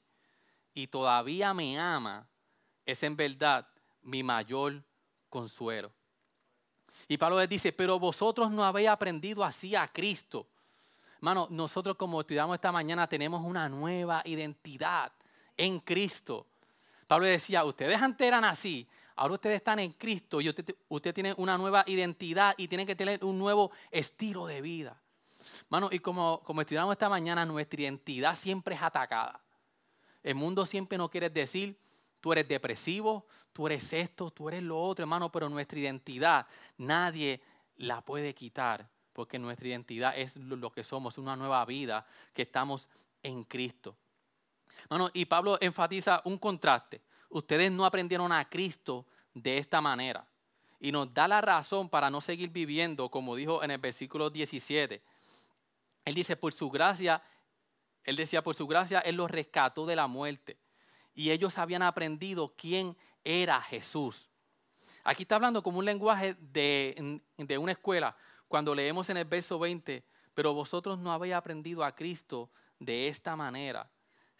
y 0.73 0.87
todavía 0.87 1.53
me 1.53 1.79
ama, 1.79 2.27
es 2.85 3.03
en 3.03 3.15
verdad 3.15 3.67
mi 4.01 4.23
mayor 4.23 4.83
consuelo. 5.29 5.91
Y 7.07 7.17
Pablo 7.17 7.39
les 7.39 7.49
dice, 7.49 7.73
pero 7.73 7.99
vosotros 7.99 8.51
no 8.51 8.63
habéis 8.63 8.89
aprendido 8.89 9.43
así 9.43 9.75
a 9.75 9.87
Cristo. 9.87 10.47
Hermano, 11.17 11.47
nosotros 11.49 11.97
como 11.97 12.21
estudiamos 12.21 12.55
esta 12.55 12.71
mañana 12.71 13.07
tenemos 13.07 13.43
una 13.43 13.69
nueva 13.69 14.21
identidad 14.25 15.11
en 15.57 15.79
Cristo. 15.79 16.47
Pablo 17.07 17.25
decía, 17.25 17.63
ustedes 17.65 18.01
antes 18.01 18.25
eran 18.25 18.45
así, 18.45 18.87
ahora 19.15 19.33
ustedes 19.33 19.57
están 19.57 19.79
en 19.79 19.91
Cristo 19.93 20.39
y 20.39 20.49
usted, 20.49 20.73
usted 20.87 21.13
tiene 21.13 21.33
una 21.37 21.57
nueva 21.57 21.83
identidad 21.87 22.55
y 22.57 22.67
tienen 22.67 22.87
que 22.87 22.95
tener 22.95 23.23
un 23.25 23.37
nuevo 23.37 23.71
estilo 23.91 24.47
de 24.47 24.61
vida. 24.61 24.97
Hermano, 25.63 25.89
y 25.91 25.99
como, 25.99 26.41
como 26.43 26.61
estudiamos 26.61 26.93
esta 26.93 27.09
mañana, 27.09 27.45
nuestra 27.45 27.81
identidad 27.81 28.35
siempre 28.35 28.75
es 28.75 28.81
atacada. 28.81 29.40
El 30.23 30.35
mundo 30.35 30.65
siempre 30.65 30.97
nos 30.97 31.09
quiere 31.09 31.29
decir, 31.29 31.77
tú 32.19 32.31
eres 32.31 32.47
depresivo, 32.47 33.25
tú 33.53 33.67
eres 33.67 33.91
esto, 33.93 34.31
tú 34.31 34.47
eres 34.49 34.63
lo 34.63 34.81
otro, 34.81 35.03
hermano, 35.03 35.31
pero 35.31 35.49
nuestra 35.49 35.79
identidad 35.79 36.47
nadie 36.77 37.41
la 37.77 38.01
puede 38.01 38.33
quitar, 38.33 38.87
porque 39.13 39.39
nuestra 39.39 39.67
identidad 39.67 40.17
es 40.17 40.37
lo 40.37 40.71
que 40.71 40.83
somos, 40.83 41.17
una 41.17 41.35
nueva 41.35 41.65
vida 41.65 42.05
que 42.33 42.43
estamos 42.43 42.89
en 43.23 43.43
Cristo. 43.43 43.95
Bueno, 44.89 45.09
y 45.13 45.25
Pablo 45.25 45.57
enfatiza 45.61 46.21
un 46.25 46.37
contraste. 46.37 47.01
Ustedes 47.29 47.71
no 47.71 47.85
aprendieron 47.85 48.31
a 48.31 48.47
Cristo 48.49 49.05
de 49.33 49.57
esta 49.57 49.81
manera. 49.81 50.25
Y 50.79 50.91
nos 50.91 51.13
da 51.13 51.27
la 51.27 51.41
razón 51.41 51.89
para 51.89 52.09
no 52.09 52.21
seguir 52.21 52.49
viviendo, 52.49 53.09
como 53.09 53.35
dijo 53.35 53.63
en 53.63 53.71
el 53.71 53.77
versículo 53.77 54.29
17. 54.29 55.01
Él 56.03 56.15
dice, 56.15 56.35
por 56.35 56.51
su 56.53 56.69
gracia, 56.69 57.21
él 58.03 58.15
decía, 58.15 58.43
por 58.43 58.55
su 58.55 58.67
gracia, 58.67 58.99
Él 58.99 59.15
los 59.15 59.29
rescató 59.29 59.85
de 59.85 59.95
la 59.95 60.07
muerte. 60.07 60.57
Y 61.13 61.31
ellos 61.31 61.57
habían 61.57 61.81
aprendido 61.81 62.53
quién 62.57 62.97
era 63.23 63.61
Jesús. 63.61 64.29
Aquí 65.03 65.23
está 65.23 65.35
hablando 65.35 65.61
como 65.61 65.79
un 65.79 65.85
lenguaje 65.85 66.35
de, 66.39 67.21
de 67.37 67.57
una 67.57 67.73
escuela, 67.73 68.15
cuando 68.47 68.75
leemos 68.75 69.09
en 69.09 69.17
el 69.17 69.25
verso 69.25 69.57
20, 69.59 70.03
pero 70.33 70.53
vosotros 70.53 70.99
no 70.99 71.11
habéis 71.11 71.33
aprendido 71.33 71.83
a 71.83 71.95
Cristo 71.95 72.49
de 72.79 73.07
esta 73.07 73.35
manera 73.35 73.89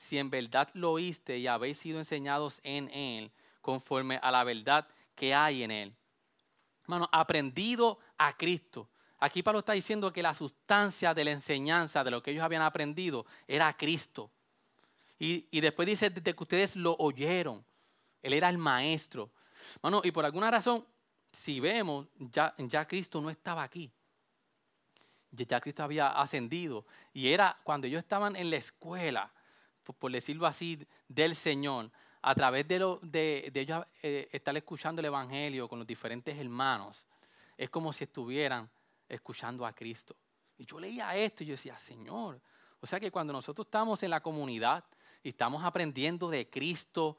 si 0.01 0.18
en 0.18 0.32
verdad 0.32 0.68
lo 0.74 0.94
oíste 0.94 1.38
y 1.38 1.46
habéis 1.46 1.77
sido 1.77 2.00
enseñados 2.00 2.60
en 2.63 2.89
Él, 2.89 3.32
conforme 3.62 4.20
a 4.24 4.32
la 4.32 4.44
verdad 4.44 4.88
que 5.13 5.36
hay 5.36 5.62
en 5.62 5.70
Él. 5.70 5.96
Hermano, 6.82 7.08
aprendido 7.12 8.00
a 8.18 8.36
Cristo. 8.36 8.89
Aquí 9.22 9.42
Pablo 9.42 9.60
está 9.60 9.74
diciendo 9.74 10.12
que 10.12 10.22
la 10.22 10.34
sustancia 10.34 11.13
de 11.13 11.24
la 11.24 11.32
enseñanza, 11.32 12.04
de 12.04 12.12
lo 12.12 12.22
que 12.22 12.32
ellos 12.32 12.44
habían 12.44 12.63
aprendido, 12.63 13.25
era 13.48 13.72
Cristo. 13.78 14.30
Y, 15.18 15.62
después 15.62 15.88
dice 15.88 16.10
de 16.10 16.34
que 16.34 16.44
ustedes 16.44 16.75
lo 16.75 16.96
oyeron. 16.98 17.63
Él 18.22 18.34
era 18.34 18.50
el 18.50 18.58
maestro. 18.58 19.30
Bueno, 19.82 20.01
y 20.04 20.12
por 20.12 20.25
alguna 20.25 20.51
razón, 20.51 20.86
si 21.32 21.60
vemos, 21.60 22.08
ya, 22.18 22.54
ya 22.58 22.86
Cristo 22.88 23.22
no 23.22 23.30
estaba 23.30 23.63
aquí. 23.63 23.90
Ya 25.30 25.62
Cristo 25.62 25.84
había 25.84 26.10
ascendido. 26.10 26.86
Y 27.13 27.30
era 27.30 27.58
cuando 27.63 27.88
ellos 27.88 28.00
estaban 28.00 28.36
en 28.36 28.50
la 28.50 28.58
escuela 28.58 29.32
por 29.84 30.12
decirlo 30.12 30.46
así, 30.46 30.80
del 31.08 31.36
Señor, 31.36 31.92
a 32.22 32.36
través 32.36 32.68
de, 32.68 32.80
lo, 32.80 33.00
de, 33.01 33.51
ellos 33.54 33.86
eh, 34.01 34.30
estar 34.32 34.56
escuchando 34.56 35.00
el 35.00 35.06
Evangelio 35.06 35.68
con 35.68 35.80
los 35.80 35.88
diferentes 35.88 36.38
hermanos, 36.38 37.06
es 37.58 37.70
como 37.70 37.92
si 37.94 38.04
estuvieran 38.04 38.70
escuchando 39.12 39.65
a 39.65 39.74
Cristo. 39.74 40.15
Y 40.58 40.65
yo 40.65 40.80
leía 40.80 41.15
esto 41.15 41.44
y 41.44 41.48
yo 41.48 41.53
decía, 41.53 41.77
Señor, 41.77 42.41
o 42.80 42.88
sea 42.88 43.00
que 43.00 43.12
cuando 43.12 43.34
nosotros 43.34 43.68
estamos 43.68 44.01
en 44.03 44.10
la 44.10 44.22
comunidad 44.22 44.84
y 45.22 45.30
estamos 45.30 45.63
aprendiendo 45.63 46.30
de 46.30 46.50
Cristo, 46.50 47.18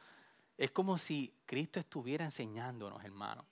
es 0.57 0.71
como 0.71 0.97
si 0.99 1.35
Cristo 1.45 1.79
estuviera 1.79 2.25
enseñándonos, 2.25 3.05
hermano. 3.05 3.45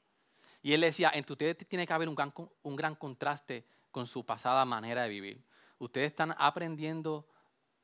Y 0.62 0.72
él 0.72 0.80
decía, 0.80 1.10
entre 1.14 1.32
ustedes 1.32 1.68
tiene 1.68 1.86
que 1.86 1.92
haber 1.92 2.08
un 2.08 2.14
gran, 2.14 2.32
un 2.62 2.76
gran 2.76 2.94
contraste 2.94 3.64
con 3.90 4.06
su 4.06 4.24
pasada 4.24 4.64
manera 4.64 5.02
de 5.02 5.08
vivir. 5.08 5.42
Ustedes 5.78 6.10
están 6.10 6.34
aprendiendo 6.38 7.26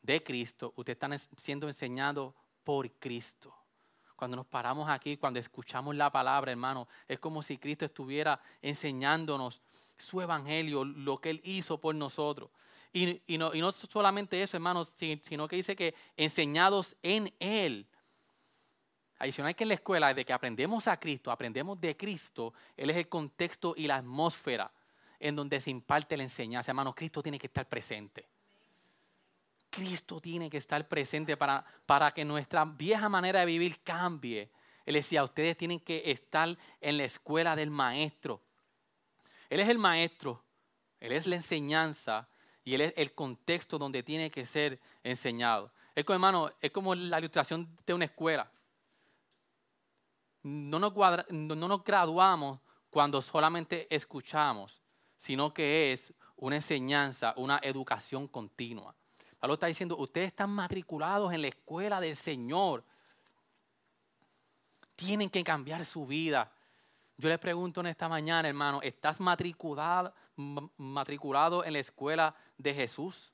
de 0.02 0.22
Cristo, 0.22 0.72
ustedes 0.76 0.96
están 0.96 1.18
siendo 1.36 1.68
enseñados 1.68 2.34
por 2.64 2.90
Cristo. 2.92 3.54
Cuando 4.14 4.36
nos 4.36 4.46
paramos 4.46 4.88
aquí, 4.88 5.16
cuando 5.16 5.38
escuchamos 5.38 5.94
la 5.94 6.10
palabra, 6.10 6.50
hermano, 6.50 6.88
es 7.06 7.18
como 7.18 7.42
si 7.42 7.58
Cristo 7.58 7.84
estuviera 7.84 8.40
enseñándonos 8.62 9.60
su 9.98 10.20
evangelio, 10.20 10.84
lo 10.84 11.18
que 11.20 11.30
Él 11.30 11.40
hizo 11.44 11.78
por 11.78 11.94
nosotros. 11.94 12.50
Y, 12.92 13.20
no, 13.36 13.72
solamente 13.72 14.40
eso, 14.40 14.56
hermanos, 14.56 14.94
sino 14.96 15.46
que 15.46 15.56
dice 15.56 15.76
que 15.76 15.94
enseñados 16.16 16.96
en 17.02 17.32
Él. 17.38 17.86
Adicional 19.18 19.54
que 19.54 19.64
en 19.64 19.68
la 19.68 19.74
escuela, 19.74 20.14
de 20.14 20.24
que 20.24 20.32
aprendemos 20.32 20.88
a 20.88 20.98
Cristo, 20.98 21.30
aprendemos 21.30 21.80
de 21.80 21.96
Cristo, 21.96 22.54
Él 22.76 22.90
es 22.90 22.96
el 22.96 23.08
contexto 23.08 23.74
y 23.76 23.86
la 23.86 23.96
atmósfera 23.96 24.70
en 25.18 25.36
donde 25.36 25.60
se 25.60 25.70
imparte 25.70 26.16
la 26.16 26.22
enseñanza. 26.22 26.70
Hermano, 26.70 26.94
Cristo 26.94 27.22
tiene 27.22 27.38
que 27.38 27.46
estar 27.46 27.68
presente. 27.68 28.26
Cristo 29.70 30.20
tiene 30.20 30.48
que 30.48 30.56
estar 30.56 30.86
presente 30.88 31.36
para, 31.36 31.64
para 31.84 32.12
que 32.12 32.24
nuestra 32.24 32.64
vieja 32.64 33.08
manera 33.08 33.40
de 33.40 33.46
vivir 33.46 33.80
cambie. 33.82 34.50
Él 34.86 34.94
decía, 34.94 35.24
ustedes 35.24 35.56
tienen 35.56 35.80
que 35.80 36.10
estar 36.10 36.56
en 36.80 36.96
la 36.96 37.04
escuela 37.04 37.56
del 37.56 37.70
maestro. 37.70 38.40
Él 39.48 39.60
es 39.60 39.68
el 39.68 39.78
maestro, 39.78 40.42
Él 41.00 41.12
es 41.12 41.26
la 41.26 41.36
enseñanza 41.36 42.28
y 42.64 42.74
Él 42.74 42.80
es 42.80 42.94
el 42.96 43.14
contexto 43.14 43.78
donde 43.78 44.02
tiene 44.02 44.30
que 44.30 44.46
ser 44.46 44.80
enseñado. 45.02 45.72
Es 45.94 46.04
como, 46.04 46.14
hermano, 46.14 46.50
es 46.60 46.70
como 46.70 46.94
la 46.94 47.18
ilustración 47.18 47.68
de 47.86 47.94
una 47.94 48.04
escuela. 48.04 48.50
No 50.42 50.78
nos, 50.78 50.92
no 51.30 51.54
nos 51.56 51.84
graduamos 51.84 52.60
cuando 52.90 53.20
solamente 53.20 53.86
escuchamos, 53.94 54.82
sino 55.16 55.52
que 55.52 55.92
es 55.92 56.12
una 56.36 56.56
enseñanza, 56.56 57.34
una 57.36 57.58
educación 57.62 58.28
continua. 58.28 58.94
Pablo 59.38 59.54
está 59.54 59.66
diciendo, 59.66 59.96
ustedes 59.96 60.28
están 60.28 60.50
matriculados 60.50 61.32
en 61.32 61.42
la 61.42 61.48
escuela 61.48 62.00
del 62.00 62.16
Señor. 62.16 62.84
Tienen 64.94 65.30
que 65.30 65.44
cambiar 65.44 65.84
su 65.84 66.06
vida. 66.06 66.50
Yo 67.18 67.30
les 67.30 67.38
pregunto 67.38 67.80
en 67.80 67.86
esta 67.86 68.08
mañana, 68.08 68.46
hermano, 68.46 68.82
¿estás 68.82 69.20
matriculado, 69.20 70.12
matriculado 70.76 71.64
en 71.64 71.72
la 71.72 71.78
escuela 71.78 72.34
de 72.58 72.74
Jesús? 72.74 73.32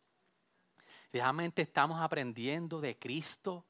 ¿Realmente 1.13 1.63
estamos 1.63 2.01
aprendiendo 2.01 2.81
de 2.81 2.97
Cristo? 2.97 3.65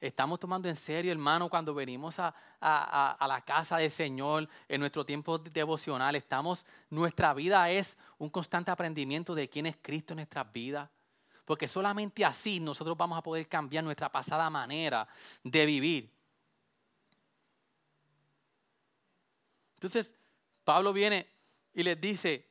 Estamos 0.00 0.40
tomando 0.40 0.68
en 0.68 0.74
serio, 0.74 1.12
hermano, 1.12 1.48
cuando 1.48 1.72
venimos 1.72 2.18
a, 2.18 2.34
la 2.60 3.40
casa 3.46 3.76
del 3.76 3.90
Señor 3.90 4.48
en 4.66 4.80
nuestro 4.80 5.06
tiempo 5.06 5.38
devocional. 5.38 6.16
Estamos, 6.16 6.66
nuestra 6.90 7.32
vida 7.32 7.70
es 7.70 7.96
un 8.18 8.30
constante 8.30 8.72
aprendimiento 8.72 9.32
de 9.32 9.48
quién 9.48 9.66
es 9.66 9.76
Cristo 9.80 10.12
en 10.12 10.16
nuestras 10.16 10.52
vidas. 10.52 10.90
Porque 11.44 11.68
solamente 11.68 12.24
así 12.24 12.58
nosotros 12.58 12.96
vamos 12.96 13.16
a 13.16 13.22
poder 13.22 13.46
cambiar 13.46 13.84
nuestra 13.84 14.10
pasada 14.10 14.50
manera 14.50 15.06
de 15.44 15.66
vivir. 15.66 16.21
Entonces, 19.82 20.14
Pablo 20.62 20.92
viene 20.92 21.26
y 21.74 21.82
les 21.82 22.00
dice 22.00 22.48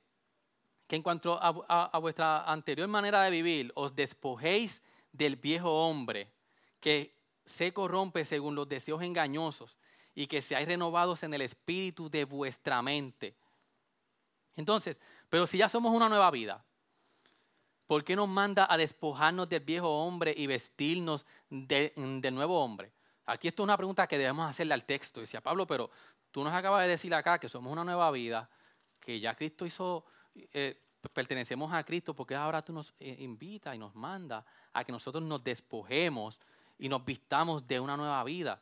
que 0.86 0.98
en 0.98 1.02
cuanto 1.02 1.40
a, 1.42 1.98
vuestra 2.00 2.44
anterior 2.44 2.90
manera 2.90 3.24
de 3.24 3.30
vivir, 3.30 3.72
os 3.74 3.96
despojéis 3.96 4.84
del 5.14 5.38
viejo 5.38 5.72
hombre 5.88 6.30
que 6.82 7.16
se 7.46 7.72
corrompe 7.72 8.26
según 8.26 8.54
los 8.54 8.68
deseos 8.68 9.02
engañosos 9.02 9.78
y 10.14 10.28
que 10.28 10.42
seáis 10.42 10.68
renovados 10.68 11.24
en 11.24 11.34
el 11.34 11.44
espíritu 11.44 12.10
de 12.10 12.26
vuestra 12.26 12.82
mente. 12.82 13.34
Entonces, 14.58 15.00
pero 15.30 15.48
si 15.48 15.58
ya 15.58 15.70
somos 15.70 15.96
una 15.96 16.10
nueva 16.10 16.30
vida, 16.32 16.66
¿Por 17.88 18.06
qué 18.06 18.16
nos 18.16 18.30
manda 18.30 18.68
a 18.70 18.78
despojarnos 18.78 19.50
del 19.50 19.60
viejo 19.60 19.90
hombre 19.90 20.34
y 20.38 20.48
vestirnos 20.48 21.26
de 21.50 21.92
nuevo 22.32 22.64
hombre? 22.64 22.94
Aquí 23.32 23.48
esto 23.48 23.64
es 23.64 23.66
una 23.66 23.78
pregunta 23.78 24.08
que 24.08 24.18
debemos 24.18 24.50
hacerle 24.50 24.74
al 24.74 24.84
texto. 24.84 25.20
Decía 25.20 25.42
Pablo, 25.42 25.66
pero 25.66 25.90
tú 26.32 26.44
nos 26.44 26.54
acabas 26.54 26.84
de 26.84 26.90
decir 26.90 27.14
acá 27.14 27.40
que 27.40 27.50
somos 27.50 27.72
una 27.72 27.84
nueva 27.84 28.12
vida, 28.12 28.50
que 29.00 29.20
ya 29.20 29.36
Cristo 29.36 29.66
hizo, 29.66 30.06
eh, 30.54 30.78
pertenecemos 31.14 31.72
a 31.74 31.84
Cristo, 31.84 32.14
porque 32.14 32.36
ahora 32.36 32.62
tú 32.62 32.74
nos 32.74 32.94
eh, 33.00 33.16
invitas 33.20 33.76
y 33.76 33.78
nos 33.78 33.96
manda 33.96 34.46
a 34.74 34.84
que 34.84 34.92
nosotros 34.92 35.24
nos 35.24 35.44
despojemos 35.44 36.40
y 36.78 36.90
nos 36.90 37.04
vistamos 37.06 37.68
de 37.68 37.80
una 37.80 37.96
nueva 37.96 38.24
vida. 38.24 38.62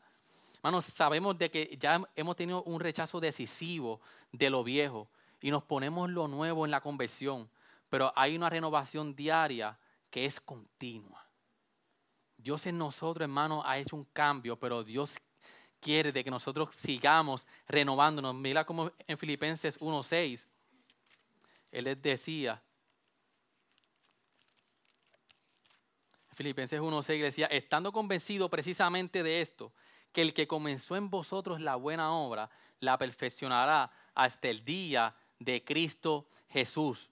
Hermanos, 0.55 0.85
sabemos 0.85 1.37
de 1.37 1.49
que 1.49 1.77
ya 1.79 2.01
hemos 2.15 2.35
tenido 2.35 2.63
un 2.63 2.79
rechazo 2.79 3.19
decisivo 3.19 4.01
de 4.31 4.49
lo 4.49 4.63
viejo 4.63 5.07
y 5.41 5.51
nos 5.51 5.63
ponemos 5.63 6.09
lo 6.09 6.27
nuevo 6.27 6.65
en 6.65 6.71
la 6.71 6.81
conversión 6.81 7.49
pero 7.89 8.13
hay 8.15 8.35
una 8.35 8.49
renovación 8.49 9.15
diaria 9.15 9.77
que 10.09 10.25
es 10.25 10.39
continua. 10.39 11.25
Dios 12.39 12.65
en 12.67 12.77
nosotros, 12.77 13.23
hermano, 13.23 13.61
ha 13.65 13.77
hecho 13.77 13.97
un 13.97 14.05
cambio, 14.05 14.57
pero 14.57 14.81
Dios 14.81 15.17
quiere 15.81 16.13
de 16.13 16.23
que 16.23 16.31
nosotros 16.31 16.69
sigamos 16.73 17.45
renovándonos. 17.67 18.33
Mira 18.33 18.65
como 18.65 18.91
en 19.07 19.17
Filipenses 19.17 19.77
1.6, 19.79 20.47
Él 21.71 22.01
decía, 22.01 22.61
Filipenses 26.33 26.79
1.6 26.79 27.21
decía, 27.21 27.47
estando 27.47 27.91
convencido 27.91 28.49
precisamente 28.49 29.21
de 29.21 29.41
esto, 29.41 29.73
que 30.13 30.21
el 30.21 30.33
que 30.33 30.47
comenzó 30.47 30.95
en 30.95 31.09
vosotros 31.09 31.59
la 31.59 31.75
buena 31.75 32.13
obra, 32.13 32.49
la 32.79 32.97
perfeccionará 32.97 33.91
hasta 34.15 34.47
el 34.47 34.63
día 34.63 35.13
de 35.39 35.61
Cristo 35.65 36.29
Jesús. 36.47 37.09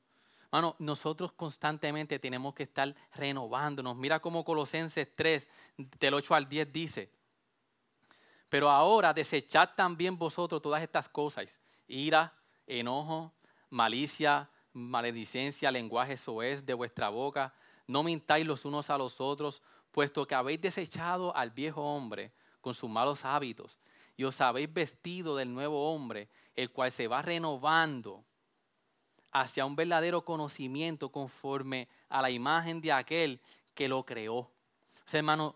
Hermano, 0.58 0.76
nosotros 0.80 1.34
constantemente 1.34 2.18
tenemos 2.18 2.56
que 2.56 2.64
estar 2.64 2.96
renovándonos. 3.14 3.96
Mira 3.96 4.20
cómo 4.20 4.44
Colosenses 4.44 5.08
3, 5.16 5.48
del 6.00 6.16
8 6.16 6.34
al 6.34 6.50
10 6.50 6.74
dice, 6.74 7.12
pero 8.50 8.72
ahora 8.72 9.14
desechad 9.14 9.70
también 9.76 10.18
vosotros 10.18 10.60
todas 10.60 10.82
estas 10.82 11.08
cosas, 11.10 11.62
ira, 11.88 12.34
enojo, 12.66 13.32
malicia, 13.70 14.50
maledicencia, 14.74 15.70
lenguaje 15.70 16.18
soez 16.18 16.66
de 16.66 16.74
vuestra 16.74 17.10
boca. 17.10 17.54
No 17.86 18.02
mintáis 18.02 18.44
los 18.44 18.66
unos 18.66 18.90
a 18.90 18.98
los 18.98 19.22
otros, 19.22 19.62
puesto 19.92 20.26
que 20.26 20.34
habéis 20.34 20.60
desechado 20.60 21.36
al 21.36 21.52
viejo 21.52 21.84
hombre 21.84 22.32
con 22.62 22.74
sus 22.74 22.90
malos 22.90 23.24
hábitos 23.26 23.78
y 24.16 24.24
os 24.24 24.42
habéis 24.42 24.74
vestido 24.74 25.36
del 25.36 25.54
nuevo 25.54 25.94
hombre, 25.94 26.30
el 26.56 26.72
cual 26.72 26.92
se 26.92 27.08
va 27.08 27.22
renovando 27.22 28.26
hacia 29.42 29.66
un 29.66 29.76
verdadero 29.76 30.24
conocimiento 30.24 31.10
conforme 31.10 31.88
a 32.10 32.22
la 32.22 32.32
imagen 32.32 32.82
de 32.82 32.92
aquel 32.92 33.40
que 33.74 33.88
lo 33.88 34.04
creó. 34.04 34.38
O 34.38 34.52
sea, 35.06 35.20
hermano, 35.20 35.56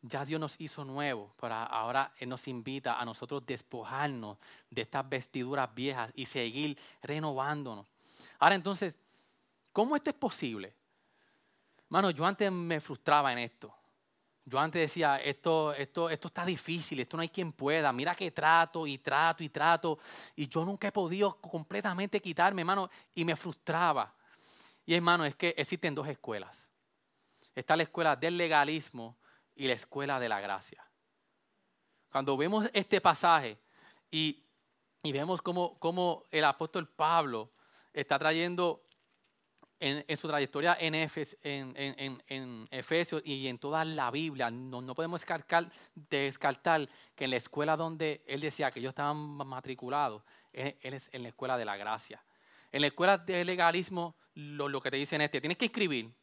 ya 0.00 0.24
Dios 0.24 0.40
nos 0.40 0.60
hizo 0.60 0.84
nuevo, 0.84 1.32
pero 1.40 1.54
ahora 1.54 2.12
Él 2.18 2.28
nos 2.28 2.48
invita 2.48 2.98
a 2.98 3.04
nosotros 3.04 3.44
despojarnos 3.46 4.38
de 4.70 4.82
estas 4.82 5.08
vestiduras 5.08 5.72
viejas 5.74 6.10
y 6.14 6.26
seguir 6.26 6.78
renovándonos. 7.02 7.86
Ahora 8.38 8.54
entonces, 8.54 8.98
¿cómo 9.72 9.94
esto 9.94 10.10
es 10.10 10.16
posible? 10.16 10.74
Hermano, 11.84 12.10
yo 12.10 12.24
antes 12.24 12.50
me 12.50 12.80
frustraba 12.80 13.32
en 13.32 13.38
esto. 13.38 13.72
Yo 14.44 14.58
antes 14.58 14.80
decía, 14.80 15.18
esto, 15.18 15.72
esto, 15.72 16.10
esto 16.10 16.28
está 16.28 16.44
difícil, 16.44 16.98
esto 16.98 17.16
no 17.16 17.22
hay 17.22 17.28
quien 17.28 17.52
pueda. 17.52 17.92
Mira 17.92 18.14
que 18.14 18.30
trato 18.32 18.86
y 18.86 18.98
trato 18.98 19.44
y 19.44 19.48
trato. 19.48 19.98
Y 20.34 20.48
yo 20.48 20.64
nunca 20.64 20.88
he 20.88 20.92
podido 20.92 21.40
completamente 21.40 22.20
quitarme, 22.20 22.62
hermano. 22.62 22.90
Y 23.14 23.24
me 23.24 23.36
frustraba. 23.36 24.12
Y 24.84 24.94
hermano, 24.94 25.24
es 25.24 25.36
que 25.36 25.54
existen 25.56 25.94
dos 25.94 26.08
escuelas. 26.08 26.68
Está 27.54 27.76
la 27.76 27.84
escuela 27.84 28.16
del 28.16 28.36
legalismo 28.36 29.16
y 29.54 29.68
la 29.68 29.74
escuela 29.74 30.18
de 30.18 30.28
la 30.28 30.40
gracia. 30.40 30.84
Cuando 32.10 32.36
vemos 32.36 32.68
este 32.72 33.00
pasaje 33.00 33.58
y, 34.10 34.44
vemos 35.04 35.40
cómo, 35.40 35.78
cómo 35.78 36.24
el 36.30 36.44
apóstol 36.44 36.88
Pablo 36.88 37.52
está 37.92 38.18
trayendo 38.18 38.82
en, 39.82 40.16
su 40.16 40.28
trayectoria 40.28 40.76
en, 40.78 40.94
en, 40.94 42.68
Efesios 42.70 43.20
y 43.24 43.48
en 43.48 43.58
toda 43.58 43.84
la 43.84 44.12
Biblia, 44.12 44.48
no, 44.48 44.94
podemos 44.94 45.20
descartar, 45.20 45.68
descartar, 45.94 46.88
que 47.16 47.24
en 47.24 47.30
la 47.30 47.36
escuela 47.36 47.76
donde 47.76 48.22
él 48.26 48.40
decía 48.40 48.70
que 48.70 48.78
ellos 48.78 48.90
estaban 48.90 49.16
matriculados, 49.16 50.22
él, 50.52 50.76
es 50.82 51.10
en 51.12 51.24
la 51.24 51.30
escuela 51.30 51.58
de 51.58 51.64
la 51.64 51.76
gracia. 51.76 52.22
En 52.70 52.80
la 52.80 52.86
escuela 52.86 53.18
del 53.18 53.44
legalismo, 53.44 54.14
lo, 54.34 54.80
que 54.80 54.90
te 54.90 54.98
dicen 54.98 55.20
es 55.20 55.30
que 55.30 55.40
tienes 55.40 55.58
que 55.58 55.64
escribir 55.64 56.14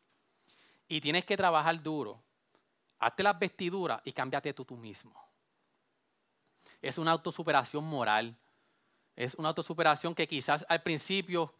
y 0.87 1.01
tienes 1.01 1.25
que 1.25 1.35
trabajar 1.35 1.83
duro. 1.83 2.23
Hazte 2.99 3.23
las 3.23 3.37
vestiduras 3.37 4.01
y 4.05 4.13
cámbiate 4.13 4.53
tú, 4.53 4.63
tú 4.63 4.77
mismo. 4.77 5.21
Es 6.81 6.97
una 6.97 7.11
autosuperación 7.11 7.83
moral. 7.83 8.37
Es 9.17 9.35
una 9.35 9.49
autosuperación 9.49 10.15
que 10.15 10.27
quizás 10.27 10.65
al 10.69 10.81
principio 10.81 11.53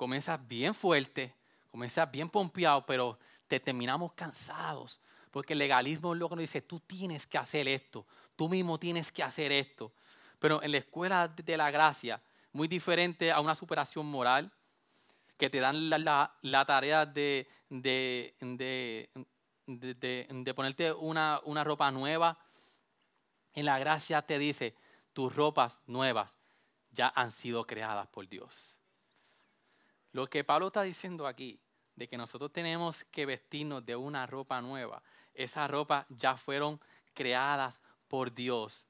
comienzas 0.00 0.40
bien 0.48 0.72
fuerte, 0.72 1.34
comienzas 1.70 2.10
bien 2.10 2.30
pompeado, 2.30 2.86
pero 2.86 3.18
te 3.46 3.60
terminamos 3.60 4.14
cansados. 4.14 4.98
Porque 5.30 5.52
el 5.52 5.58
legalismo 5.58 6.14
es 6.14 6.18
lo 6.18 6.26
que 6.26 6.36
nos 6.36 6.42
dice, 6.44 6.62
tú 6.62 6.80
tienes 6.80 7.26
que 7.26 7.36
hacer 7.36 7.68
esto, 7.68 8.06
tú 8.34 8.48
mismo 8.48 8.78
tienes 8.78 9.12
que 9.12 9.22
hacer 9.22 9.52
esto. 9.52 9.92
Pero 10.38 10.62
en 10.62 10.72
la 10.72 10.78
escuela 10.78 11.28
de 11.28 11.54
la 11.54 11.70
gracia, 11.70 12.18
muy 12.50 12.66
diferente 12.66 13.30
a 13.30 13.40
una 13.40 13.54
superación 13.54 14.06
moral, 14.06 14.50
que 15.36 15.50
te 15.50 15.60
dan 15.60 15.90
la, 15.90 16.64
tarea 16.66 17.04
de, 17.04 17.46
de, 17.68 18.34
de, 19.66 20.54
ponerte 20.54 20.92
una, 20.92 21.42
una 21.44 21.62
ropa 21.62 21.90
nueva. 21.90 22.38
En 23.52 23.66
la 23.66 23.78
gracia 23.78 24.22
te 24.22 24.38
dice, 24.38 24.74
tus 25.12 25.36
ropas 25.36 25.82
nuevas 25.86 26.38
ya 26.90 27.12
han 27.14 27.30
sido 27.30 27.66
creadas 27.66 28.08
por 28.08 28.26
Dios. 28.26 28.79
Lo 30.12 30.28
que 30.28 30.44
Pablo 30.44 30.68
está 30.68 30.82
diciendo 30.82 31.26
aquí, 31.26 31.60
de 31.94 32.08
que 32.08 32.16
nosotros 32.16 32.52
tenemos 32.52 33.04
que 33.04 33.26
vestirnos 33.26 33.84
de 33.84 33.94
una 33.94 34.26
ropa 34.26 34.60
nueva, 34.60 35.02
esas 35.34 35.70
ropas 35.70 36.06
ya 36.08 36.36
fueron 36.36 36.80
creadas 37.14 37.80
por 38.08 38.32
Dios. 38.32 38.86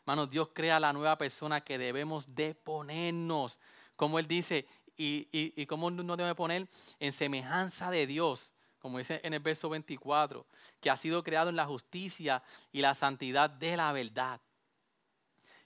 Hermanos, 0.00 0.30
Dios 0.30 0.50
crea 0.52 0.78
la 0.78 0.92
nueva 0.92 1.16
persona 1.16 1.62
que 1.62 1.78
debemos 1.78 2.34
de 2.34 2.54
ponernos, 2.54 3.58
como 3.96 4.18
Él 4.18 4.26
dice, 4.26 4.66
y, 4.96 5.28
y, 5.32 5.66
cómo 5.66 5.90
nos 5.90 6.16
debe 6.16 6.34
poner 6.34 6.68
en 7.00 7.10
semejanza 7.10 7.90
de 7.90 8.06
Dios, 8.06 8.52
como 8.78 8.98
dice 8.98 9.20
en 9.24 9.34
el 9.34 9.40
verso 9.40 9.68
24, 9.68 10.46
que 10.80 10.90
ha 10.90 10.96
sido 10.96 11.24
creado 11.24 11.50
en 11.50 11.56
la 11.56 11.66
justicia 11.66 12.42
y 12.70 12.80
la 12.80 12.94
santidad 12.94 13.50
de 13.50 13.76
la 13.76 13.90
verdad. 13.92 14.40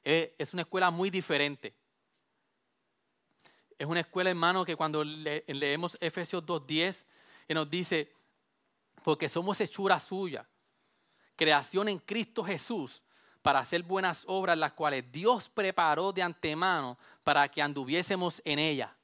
Eh, 0.05 0.35
es 0.39 0.55
una 0.55 0.63
escuela 0.63 0.91
muy 0.91 1.11
diferente 1.11 1.75
es 3.79 3.87
una 3.87 4.01
escuela, 4.01 4.31
hermano, 4.31 4.65
que 4.65 4.75
cuando 4.75 5.05
leemos 5.05 5.97
Efesios 6.01 6.45
2.10, 6.45 7.05
nos 7.55 7.71
dice, 7.71 8.13
porque 9.05 9.29
somos 9.29 9.61
hechura 9.61 10.01
suya, 10.01 10.47
creación 11.37 11.89
en 11.89 11.99
Cristo 11.99 12.43
Jesús, 12.43 13.01
para 13.41 13.61
hacer 13.61 13.85
buenas 13.85 14.25
obras, 14.27 14.59
las 14.59 14.73
cuales 14.73 15.11
Dios 15.13 15.49
preparó 15.49 16.13
de 16.13 16.23
antemano 16.23 16.99
para 17.23 17.49
que 17.49 17.63
anduviésemos 17.63 18.43
en 18.45 18.59
ella. 18.59 18.95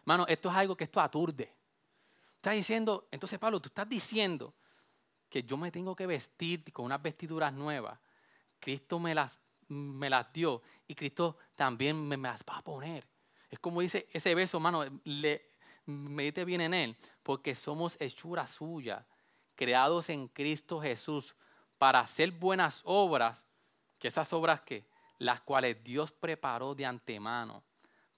Hermano, 0.00 0.26
esto 0.26 0.48
es 0.48 0.56
algo 0.56 0.74
que 0.74 0.84
esto 0.84 1.00
aturde. 1.00 1.52
Está 2.36 2.52
diciendo, 2.52 3.06
entonces 3.10 3.38
Pablo, 3.38 3.60
tú 3.60 3.68
estás 3.68 3.88
diciendo 3.88 4.54
que 5.28 5.42
yo 5.42 5.58
me 5.58 5.70
tengo 5.70 5.94
que 5.94 6.06
vestir 6.06 6.72
con 6.72 6.86
unas 6.86 7.02
vestiduras 7.02 7.52
nuevas. 7.52 7.98
Cristo 8.58 8.98
me 8.98 9.14
las, 9.14 9.38
me 9.68 10.08
las 10.08 10.32
dio 10.32 10.62
y 10.86 10.94
Cristo 10.94 11.36
también 11.54 12.08
me 12.08 12.16
las 12.16 12.42
va 12.42 12.56
a 12.56 12.62
poner. 12.62 13.06
Es 13.50 13.58
como 13.58 13.80
dice 13.80 14.08
ese 14.12 14.34
beso, 14.34 14.58
hermano, 14.58 14.84
le, 15.04 15.48
medite 15.86 16.44
bien 16.44 16.60
en 16.60 16.74
él, 16.74 16.96
porque 17.22 17.54
somos 17.54 17.96
hechura 18.00 18.46
suya, 18.46 19.06
creados 19.54 20.10
en 20.10 20.28
Cristo 20.28 20.80
Jesús 20.80 21.34
para 21.78 22.00
hacer 22.00 22.30
buenas 22.32 22.82
obras, 22.84 23.44
que 23.98 24.08
esas 24.08 24.32
obras 24.32 24.60
que 24.60 24.86
las 25.18 25.40
cuales 25.40 25.82
Dios 25.82 26.12
preparó 26.12 26.74
de 26.74 26.86
antemano 26.86 27.64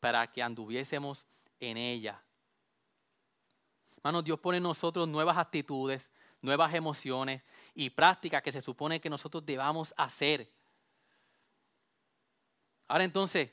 para 0.01 0.27
que 0.31 0.43
anduviésemos 0.43 1.27
en 1.59 1.77
ella. 1.77 2.23
Hermano, 3.97 4.23
Dios 4.23 4.41
pone 4.41 4.59
en 4.59 4.63
nosotros 4.63 5.07
nuevas 5.07 5.37
actitudes, 5.37 6.11
nuevas 6.43 6.75
emociones 6.75 7.43
y 7.75 7.91
prácticas 7.91 8.43
que 8.43 8.53
se 8.53 8.63
supone 8.63 9.01
que 9.01 9.11
nosotros 9.11 9.45
debamos 9.45 9.95
hacer. 9.97 10.51
Ahora 12.89 13.05
entonces, 13.05 13.51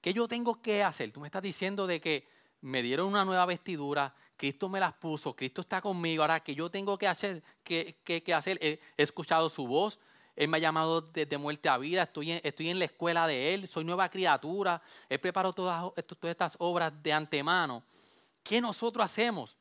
¿Qué 0.00 0.12
yo 0.12 0.26
tengo 0.26 0.60
que 0.60 0.82
hacer? 0.82 1.12
Tú 1.12 1.20
me 1.20 1.28
estás 1.28 1.42
diciendo 1.42 1.86
de 1.86 2.00
que 2.00 2.26
me 2.62 2.82
dieron 2.82 3.08
una 3.08 3.24
nueva 3.24 3.46
vestidura, 3.46 4.14
Cristo 4.36 4.68
me 4.68 4.80
las 4.80 4.94
puso, 4.94 5.34
Cristo 5.34 5.60
está 5.60 5.80
conmigo. 5.80 6.22
Ahora, 6.22 6.40
¿qué 6.40 6.54
yo 6.54 6.70
tengo 6.70 6.96
que 6.96 7.06
hacer? 7.06 7.42
He, 7.68 8.80
escuchado 8.96 9.48
su 9.50 9.66
voz, 9.66 9.98
Él 10.34 10.48
me 10.48 10.56
ha 10.56 10.60
llamado 10.60 11.02
desde 11.02 11.36
muerte 11.36 11.68
a 11.68 11.76
vida, 11.76 12.04
estoy 12.04 12.30
en, 12.32 12.78
la 12.78 12.84
escuela 12.86 13.26
de 13.26 13.52
Él, 13.54 13.66
soy 13.66 13.84
nueva 13.84 14.08
criatura, 14.08 14.80
Él 15.08 15.20
preparó 15.20 15.52
todas, 15.52 15.92
todas 16.06 16.30
estas 16.30 16.56
obras 16.58 16.92
de 17.02 17.12
antemano. 17.12 17.82
¿Qué 18.42 18.60
nosotros 18.60 19.04
hacemos? 19.04 19.56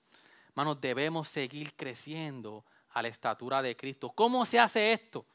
Hermanos, 0.50 0.80
debemos 0.80 1.28
seguir 1.28 1.76
creciendo 1.76 2.64
a 2.92 3.02
la 3.02 3.10
estatura 3.10 3.62
de 3.62 3.76
Cristo. 3.76 4.10
¿Cómo 4.10 4.46
se 4.46 4.60
hace 4.60 4.94
esto? 4.94 5.26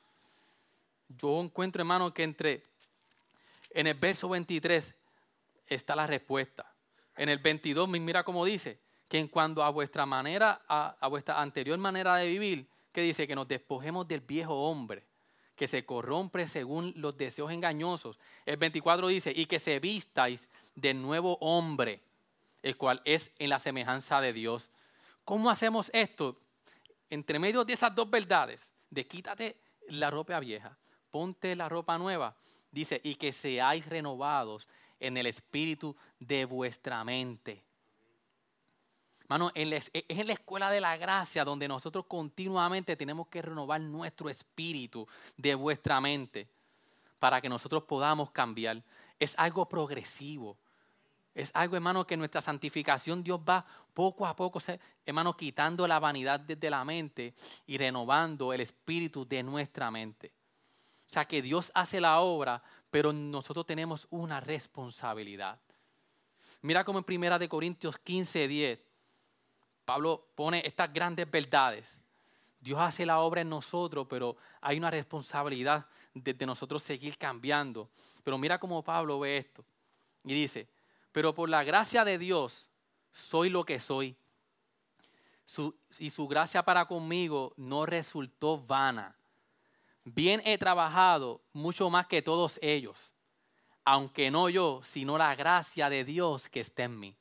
Yo 1.09 1.41
encuentro, 1.41 1.83
hermano, 1.83 2.13
que 2.13 2.23
entre 2.23 2.63
en 3.75 3.89
el 3.89 3.95
verso 3.95 4.29
23 4.29 4.95
está 5.67 5.95
la 5.95 6.07
respuesta. 6.07 6.73
En 7.17 7.29
el 7.29 7.39
22, 7.39 7.89
mira 7.89 8.25
cómo 8.25 8.45
dice, 8.45 8.81
que 9.09 9.19
en 9.19 9.29
cuanto 9.29 9.63
a 9.63 9.71
vuestra 9.71 10.07
manera, 10.07 10.63
a, 10.69 11.07
vuestra 11.09 11.41
anterior 11.41 11.77
manera 11.79 12.17
de 12.17 12.27
vivir, 12.27 12.69
que 12.93 13.03
dice 13.03 13.27
que 13.27 13.35
nos 13.35 13.49
despojemos 13.49 14.09
del 14.09 14.21
viejo 14.21 14.55
hombre, 14.55 15.07
que 15.57 15.67
se 15.67 15.85
corrompe 15.85 16.49
según 16.49 16.93
los 16.97 17.17
deseos 17.17 17.53
engañosos. 17.53 18.19
El 18.47 18.57
24 18.57 19.09
dice, 19.09 19.33
y 19.35 19.47
que 19.47 19.59
se 19.59 19.79
vistáis 19.81 20.49
del 20.75 21.03
nuevo 21.03 21.37
hombre, 21.41 22.01
el 22.63 22.77
cual 22.77 23.03
es 23.05 23.33
en 23.39 23.51
la 23.51 23.59
semejanza 23.59 24.21
de 24.21 24.33
Dios. 24.33 24.71
¿Cómo 25.25 25.51
hacemos 25.51 25.91
esto? 25.93 26.41
Entre 27.11 27.39
medio 27.39 27.65
de 27.65 27.73
esas 27.73 27.95
dos 27.95 28.09
verdades, 28.09 28.73
de 28.91 29.07
quítate 29.07 29.57
la 29.89 30.11
ropa 30.11 30.41
vieja, 30.41 30.77
ponte 31.11 31.55
la 31.55 31.69
ropa 31.69 31.99
nueva, 31.99 32.37
Dice, 32.75 33.01
y 33.05 33.15
que 33.15 33.33
seáis 33.33 33.87
renovados 33.87 34.69
en 34.99 35.17
el 35.17 35.27
espíritu 35.27 35.95
de 36.19 36.45
vuestra 36.45 37.05
mente. 37.05 37.63
Hermano, 39.21 39.53
es 39.55 39.93
en 39.95 40.27
la 40.27 40.33
escuela 40.33 40.71
de 40.73 40.81
la 40.81 40.97
gracia 40.97 41.45
donde 41.45 41.69
nosotros 41.69 42.05
continuamente 42.07 42.97
tenemos 42.97 43.29
que 43.29 43.41
renovar 43.43 43.81
nuestro 43.81 44.29
espíritu 44.29 45.07
de 45.37 45.55
vuestra 45.55 46.01
mente 46.01 46.49
para 47.21 47.41
que 47.41 47.49
nosotros 47.49 47.85
podamos 47.85 48.33
cambiar. 48.33 48.83
Es 49.21 49.35
algo 49.39 49.69
progresivo. 49.69 50.59
Es 51.33 51.53
algo, 51.55 51.77
hermano, 51.77 52.05
que 52.05 52.17
nuestra 52.17 52.41
santificación 52.41 53.23
Dios 53.23 53.41
va 53.41 53.65
poco 53.95 54.27
a 54.27 54.35
poco, 54.35 54.61
hermano, 55.07 55.37
quitando 55.37 55.87
la 55.87 56.01
vanidad 56.01 56.41
desde 56.41 56.71
la 56.71 56.85
mente 56.85 57.35
y 57.67 57.79
renovando 57.79 58.53
el 58.53 58.63
espíritu 58.63 59.25
de 59.25 59.45
nuestra 59.45 59.93
mente. 59.93 60.33
O 61.09 61.13
sea 61.13 61.25
que 61.25 61.43
Dios 61.43 61.71
hace 61.75 62.01
la 62.01 62.21
obra, 62.21 62.63
pero 62.91 63.13
nosotros 63.13 63.67
tenemos 63.67 64.07
una 64.11 64.41
responsabilidad. 64.41 65.59
Mira 66.63 66.85
como 66.85 66.99
en 66.99 67.05
Primera 67.05 67.39
de 67.39 67.49
Corintios 67.49 67.99
15, 67.99 68.49
10, 68.49 68.81
Pablo 69.85 70.29
pone 70.35 70.63
estas 70.67 70.93
grandes 70.93 71.31
verdades. 71.31 72.01
Dios 72.59 72.81
hace 72.81 73.05
la 73.05 73.21
obra 73.21 73.43
en 73.43 73.51
nosotros, 73.51 74.07
pero 74.09 74.37
hay 74.63 74.79
una 74.79 74.91
responsabilidad 74.91 75.87
de, 76.15 76.47
nosotros 76.47 76.83
seguir 76.83 77.19
cambiando. 77.19 77.91
Pero 78.23 78.39
mira 78.39 78.59
cómo 78.59 78.83
Pablo 78.83 79.21
ve 79.21 79.37
esto. 79.37 79.63
Y 80.25 80.33
dice, 80.33 80.67
Pero 81.13 81.35
por 81.35 81.51
la 81.51 81.63
gracia 81.63 82.05
de 82.05 82.17
Dios 82.17 82.71
soy 83.13 83.51
lo 83.51 83.65
que 83.65 83.79
soy. 83.79 84.17
y 85.99 86.09
su 86.09 86.27
gracia 86.27 86.63
para 86.63 86.87
conmigo 86.87 87.53
no 87.59 87.85
resultó 87.85 88.59
vana. 88.59 89.15
Bien 90.05 90.43
he 90.45 90.59
trabajado 90.59 91.41
mucho 91.53 91.89
más 91.89 92.07
que 92.07 92.21
todos 92.21 92.59
ellos, 92.61 93.13
aunque 93.85 94.31
no 94.31 94.51
yo, 94.51 94.81
sino 94.85 95.17
la 95.17 95.35
gracia 95.35 95.89
de 95.89 96.05
Dios 96.05 96.49
que 96.49 96.61
está 96.61 96.85
en 96.85 97.01
mí. 97.01 97.17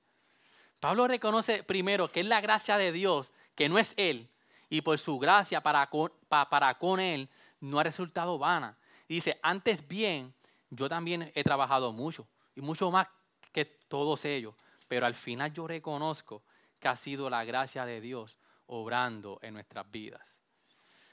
Pablo 0.82 1.08
reconoce 1.08 1.64
primero 1.64 2.12
que 2.12 2.20
es 2.20 2.26
la 2.26 2.42
gracia 2.42 2.78
de 2.78 2.92
Dios, 2.92 3.32
que 3.56 3.70
no 3.70 3.80
es 3.80 3.94
Él, 3.96 4.30
y 4.70 4.82
por 4.82 5.00
su 5.00 5.18
gracia 5.18 5.62
para 5.62 5.90
con, 5.90 7.00
Él 7.00 7.30
no 7.62 7.80
ha 7.80 7.84
resultado 7.84 8.38
vana. 8.38 8.78
dice, 9.08 9.40
antes 9.42 9.88
bien, 9.88 10.34
yo 10.70 10.90
también 10.90 11.32
he 11.36 11.44
trabajado 11.44 11.94
mucho, 11.94 12.28
y 12.54 12.60
mucho 12.60 12.92
más 12.92 13.08
que 13.54 13.64
todos 13.64 14.26
ellos, 14.26 14.56
pero 14.90 15.06
al 15.06 15.16
final 15.16 15.54
yo 15.54 15.68
reconozco 15.68 16.44
que 16.80 16.90
ha 16.90 16.98
sido 16.98 17.30
la 17.30 17.46
gracia 17.46 17.86
de 17.86 18.02
Dios 18.02 18.38
obrando 18.66 19.40
en 19.42 19.54
nuestras 19.54 19.90
vidas. 19.90 20.36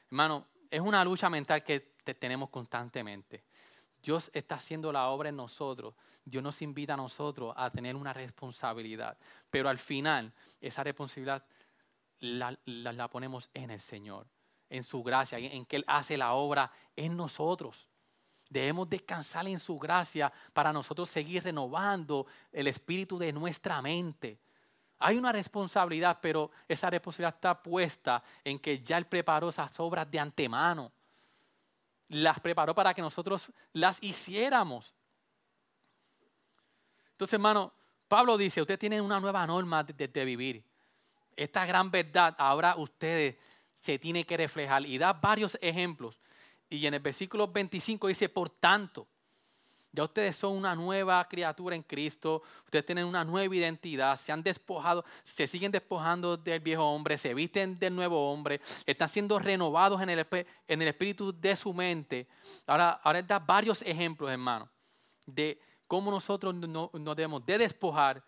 Hermano, 0.06 0.48
es 0.70 0.80
una 0.80 1.04
lucha 1.04 1.28
mental 1.28 1.64
que 1.64 1.80
tenemos 2.14 2.50
constantemente. 2.50 3.44
Dios 4.02 4.30
está 4.32 4.56
haciendo 4.56 4.92
la 4.92 5.08
obra 5.08 5.28
en 5.28 5.36
nosotros. 5.36 5.94
Dios 6.24 6.42
nos 6.42 6.62
invita 6.62 6.94
a 6.94 6.96
nosotros 6.96 7.52
a 7.56 7.70
tener 7.70 7.96
una 7.96 8.12
responsabilidad. 8.12 9.16
Pero 9.50 9.68
al 9.68 9.78
final, 9.78 10.32
esa 10.60 10.82
responsabilidad 10.82 11.44
la, 12.20 13.08
ponemos 13.08 13.50
en 13.54 13.70
el 13.70 13.80
Señor, 13.80 14.26
en 14.68 14.82
su 14.82 15.02
gracia, 15.02 15.38
en 15.38 15.64
que 15.66 15.76
Él 15.76 15.84
hace 15.86 16.16
la 16.16 16.32
obra 16.32 16.70
en 16.96 17.16
nosotros. 17.16 17.88
Debemos 18.48 18.88
descansar 18.88 19.46
en 19.46 19.60
su 19.60 19.78
gracia 19.78 20.32
para 20.52 20.72
nosotros 20.72 21.08
seguir 21.08 21.44
renovando 21.44 22.26
el 22.52 22.66
espíritu 22.66 23.18
de 23.18 23.32
nuestra 23.32 23.80
mente. 23.80 24.38
Hay 25.00 25.16
una 25.16 25.32
responsabilidad, 25.32 26.18
pero 26.20 26.50
esa 26.68 26.88
responsabilidad 26.88 27.34
está 27.34 27.60
puesta 27.60 28.22
en 28.44 28.58
que 28.58 28.80
ya 28.80 28.96
Él 28.96 29.06
preparó 29.06 29.48
esas 29.48 29.78
obras 29.80 30.08
de 30.10 30.20
antemano 30.20 30.92
las 32.10 32.40
preparó 32.40 32.74
para 32.74 32.92
que 32.92 33.02
nosotros 33.02 33.50
las 33.72 34.02
hiciéramos. 34.02 34.92
Entonces, 37.12 37.34
hermano, 37.34 37.72
Pablo 38.08 38.36
dice, 38.36 38.60
usted 38.60 38.78
tiene 38.78 39.00
una 39.00 39.20
nueva 39.20 39.46
norma 39.46 39.84
de, 39.84 40.24
vivir. 40.24 40.64
Esta 41.36 41.64
gran 41.64 41.90
verdad 41.90 42.34
ahora 42.38 42.74
ustedes 42.76 43.36
se 43.72 43.98
tiene 43.98 44.24
que 44.24 44.36
reflejar 44.36 44.84
y 44.84 44.98
da 44.98 45.12
varios 45.12 45.56
ejemplos. 45.60 46.18
Y 46.68 46.84
en 46.86 46.94
el 46.94 47.00
versículo 47.00 47.46
25 47.46 48.08
dice, 48.08 48.28
por 48.28 48.50
tanto, 48.50 49.06
ya 49.92 50.04
ustedes 50.04 50.36
son 50.36 50.56
una 50.56 50.74
nueva 50.74 51.26
criatura 51.28 51.74
en 51.74 51.82
Cristo, 51.82 52.42
ustedes 52.64 52.86
tienen 52.86 53.04
una 53.04 53.24
nueva 53.24 53.54
identidad, 53.54 54.16
se 54.16 54.30
han 54.30 54.42
despojado, 54.42 55.04
se 55.24 55.46
siguen 55.46 55.72
despojando 55.72 56.36
del 56.36 56.60
viejo 56.60 56.84
hombre, 56.84 57.18
se 57.18 57.34
visten 57.34 57.78
del 57.78 57.94
nuevo 57.96 58.30
hombre, 58.30 58.60
están 58.86 59.08
siendo 59.08 59.38
renovados 59.38 60.00
en 60.00 60.10
el, 60.10 60.88
espíritu 60.88 61.32
de 61.32 61.56
su 61.56 61.74
mente. 61.74 62.28
Ahora, 62.66 63.00
ahora 63.02 63.22
da 63.22 63.40
varios 63.40 63.82
ejemplos, 63.82 64.30
hermano, 64.30 64.68
de 65.26 65.60
cómo 65.88 66.12
nosotros 66.12 66.54
nos 66.54 67.16
debemos 67.16 67.44
de 67.44 67.58
despojar 67.58 68.22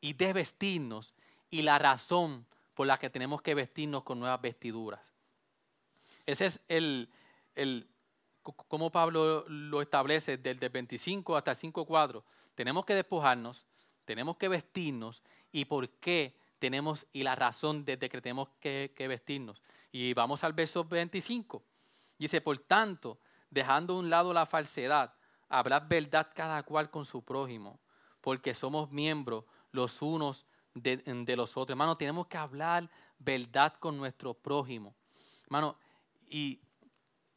y 0.00 0.14
de 0.14 0.32
vestirnos 0.32 1.14
y 1.48 1.62
la 1.62 1.78
razón 1.78 2.44
por 2.74 2.88
la 2.88 2.98
que 2.98 3.08
tenemos 3.08 3.40
que 3.40 3.54
vestirnos 3.54 4.02
con 4.02 4.18
nuevas 4.18 4.40
vestiduras. 4.40 5.14
Ese 6.26 6.46
es 6.46 6.60
el, 6.66 7.08
el 7.54 7.86
como 8.52 8.90
Pablo 8.90 9.44
lo 9.48 9.80
establece 9.80 10.36
desde 10.36 10.66
el 10.66 10.70
25 10.70 11.36
hasta 11.36 11.52
el 11.52 11.56
5.4, 11.56 12.22
tenemos 12.54 12.84
que 12.84 12.94
despojarnos, 12.94 13.66
tenemos 14.04 14.36
que 14.36 14.48
vestirnos 14.48 15.22
y 15.50 15.64
por 15.64 15.88
qué 15.88 16.36
tenemos 16.58 17.06
y 17.12 17.22
la 17.22 17.34
razón 17.34 17.84
desde 17.84 18.08
que 18.08 18.20
tenemos 18.20 18.48
que, 18.60 18.92
vestirnos. 18.98 19.62
Y 19.92 20.12
vamos 20.14 20.44
al 20.44 20.52
verso 20.52 20.84
25. 20.84 21.62
Dice, 22.18 22.40
por 22.40 22.58
tanto, 22.58 23.18
dejando 23.50 23.94
a 23.94 23.98
un 23.98 24.10
lado 24.10 24.32
la 24.32 24.46
falsedad, 24.46 25.14
habrá 25.48 25.80
verdad 25.80 26.30
cada 26.34 26.62
cual 26.62 26.90
con 26.90 27.04
su 27.04 27.22
prójimo, 27.22 27.80
porque 28.20 28.54
somos 28.54 28.90
miembros 28.90 29.44
los 29.72 30.00
unos 30.02 30.46
de, 30.74 30.96
de, 30.96 31.36
los 31.36 31.56
otros. 31.56 31.74
Hermano, 31.74 31.96
tenemos 31.96 32.26
que 32.26 32.38
hablar 32.38 32.90
verdad 33.18 33.74
con 33.78 33.96
nuestro 33.96 34.34
prójimo. 34.34 34.94
Hermano, 35.44 35.76
y 36.28 36.60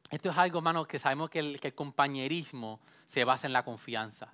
esto 0.09 0.29
es 0.29 0.37
algo, 0.37 0.59
hermano, 0.59 0.85
que 0.85 0.99
sabemos 0.99 1.29
que 1.29 1.39
el, 1.39 1.73
compañerismo 1.73 2.79
se 3.05 3.23
basa 3.23 3.47
en 3.47 3.53
la 3.53 3.63
confianza. 3.63 4.33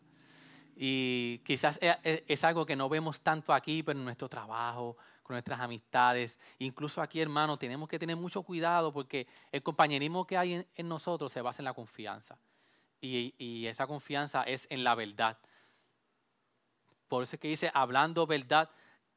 Y 0.75 1.39
quizás 1.39 1.79
es, 1.81 2.43
algo 2.43 2.65
que 2.65 2.75
no 2.75 2.89
vemos 2.89 3.21
tanto 3.21 3.53
aquí, 3.53 3.83
pero 3.83 3.97
en 3.97 4.05
nuestro 4.05 4.29
trabajo, 4.29 4.97
con 5.23 5.35
nuestras 5.35 5.59
amistades. 5.59 6.39
Incluso 6.59 7.01
aquí, 7.01 7.21
hermano, 7.21 7.57
tenemos 7.57 7.89
que 7.89 7.97
tener 7.97 8.15
mucho 8.15 8.43
cuidado 8.43 8.91
porque 8.91 9.27
el 9.51 9.63
compañerismo 9.63 10.25
que 10.25 10.37
hay 10.37 10.65
en, 10.75 10.87
nosotros 10.87 11.31
se 11.31 11.41
basa 11.41 11.61
en 11.61 11.65
la 11.65 11.73
confianza. 11.73 12.37
Y, 13.01 13.65
esa 13.67 13.87
confianza 13.87 14.43
es 14.43 14.67
en 14.69 14.83
la 14.83 14.95
verdad. 14.95 15.37
Por 17.07 17.23
eso 17.23 17.35
es 17.35 17.39
que 17.39 17.47
dice, 17.47 17.71
hablando 17.73 18.25
verdad 18.27 18.69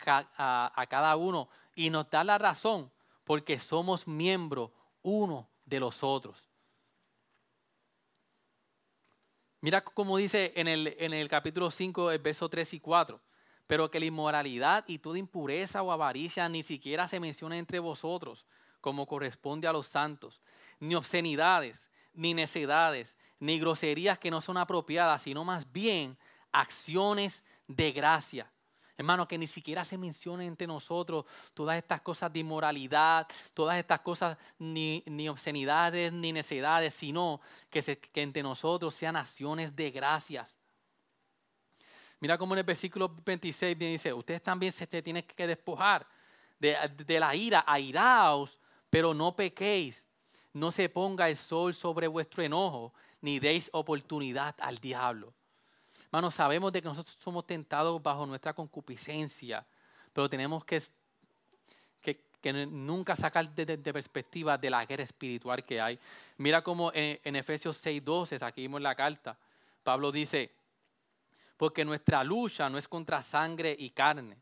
a, 0.06 0.72
a 0.74 0.86
cada 0.86 1.16
uno. 1.16 1.48
Y 1.74 1.90
nos 1.90 2.08
da 2.10 2.24
la 2.24 2.38
razón, 2.38 2.90
porque 3.24 3.58
somos 3.58 4.06
miembros 4.06 4.70
uno 5.02 5.48
de 5.66 5.80
los 5.80 6.02
otros. 6.02 6.45
Mira 9.66 9.80
cómo 9.80 10.16
dice 10.16 10.52
en 10.54 10.68
el, 10.68 10.94
en 11.00 11.12
el 11.12 11.28
capítulo 11.28 11.72
5, 11.72 12.12
el 12.12 12.20
verso 12.20 12.48
3 12.48 12.74
y 12.74 12.78
4. 12.78 13.20
Pero 13.66 13.90
que 13.90 13.98
la 13.98 14.06
inmoralidad 14.06 14.84
y 14.86 15.00
toda 15.00 15.18
impureza 15.18 15.82
o 15.82 15.90
avaricia 15.90 16.48
ni 16.48 16.62
siquiera 16.62 17.08
se 17.08 17.18
menciona 17.18 17.58
entre 17.58 17.80
vosotros, 17.80 18.46
como 18.80 19.08
corresponde 19.08 19.66
a 19.66 19.72
los 19.72 19.88
santos, 19.88 20.40
ni 20.78 20.94
obscenidades, 20.94 21.90
ni 22.14 22.32
necedades, 22.32 23.18
ni 23.40 23.58
groserías 23.58 24.20
que 24.20 24.30
no 24.30 24.40
son 24.40 24.56
apropiadas, 24.56 25.22
sino 25.22 25.42
más 25.42 25.72
bien 25.72 26.16
acciones 26.52 27.44
de 27.66 27.90
gracia 27.90 28.48
Hermano, 28.98 29.28
que 29.28 29.36
ni 29.36 29.46
siquiera 29.46 29.84
se 29.84 29.98
mencione 29.98 30.46
entre 30.46 30.66
nosotros 30.66 31.26
todas 31.52 31.76
estas 31.76 32.00
cosas 32.00 32.32
de 32.32 32.38
inmoralidad, 32.38 33.26
todas 33.52 33.78
estas 33.78 34.00
cosas 34.00 34.38
ni, 34.58 35.02
ni 35.06 35.28
obscenidades, 35.28 36.12
ni 36.12 36.32
necedades, 36.32 36.94
sino 36.94 37.40
que, 37.68 37.82
que 37.82 38.22
entre 38.22 38.42
nosotros 38.42 38.94
sean 38.94 39.16
acciones 39.16 39.76
de 39.76 39.90
gracias. 39.90 40.58
Mira 42.20 42.38
cómo 42.38 42.54
en 42.54 42.60
el 42.60 42.64
versículo 42.64 43.14
26 43.24 43.78
dice, 43.78 44.12
ustedes 44.14 44.42
también 44.42 44.72
se, 44.72 44.86
tienen 44.86 45.22
que 45.22 45.46
despojar 45.46 46.06
de, 46.58 46.74
de 46.96 47.20
la 47.20 47.34
ira, 47.34 47.64
airaos, 47.66 48.58
pero 48.88 49.12
no 49.12 49.36
pequéis. 49.36 50.06
No 50.54 50.72
se 50.72 50.88
ponga 50.88 51.28
el 51.28 51.36
sol 51.36 51.74
sobre 51.74 52.08
vuestro 52.08 52.42
enojo, 52.42 52.94
ni 53.20 53.38
deis 53.38 53.68
oportunidad 53.74 54.54
al 54.58 54.78
diablo. 54.78 55.34
Hermanos, 56.06 56.34
sabemos 56.34 56.72
de 56.72 56.80
que 56.80 56.88
nosotros 56.88 57.16
somos 57.20 57.46
tentados 57.46 58.02
bajo 58.02 58.26
nuestra 58.26 58.52
concupiscencia, 58.52 59.66
pero 60.12 60.28
tenemos 60.30 60.64
que, 60.64 60.80
que, 62.00 62.52
nunca 62.52 63.16
sacar 63.16 63.52
de, 63.54 63.76
perspectiva 63.92 64.56
de 64.56 64.70
la 64.70 64.86
guerra 64.86 65.02
espiritual 65.02 65.64
que 65.64 65.80
hay. 65.80 65.98
Mira 66.38 66.62
cómo 66.62 66.92
en, 66.94 67.18
en 67.24 67.36
Efesios 67.36 67.84
6:12, 67.84 68.40
aquí 68.46 68.62
vimos 68.62 68.80
la 68.80 68.94
carta, 68.94 69.36
Pablo 69.82 70.12
dice, 70.12 70.52
porque 71.56 71.84
nuestra 71.84 72.22
lucha 72.22 72.68
no 72.68 72.78
es 72.78 72.86
contra 72.86 73.22
sangre 73.22 73.74
y 73.78 73.90
carne, 73.90 74.36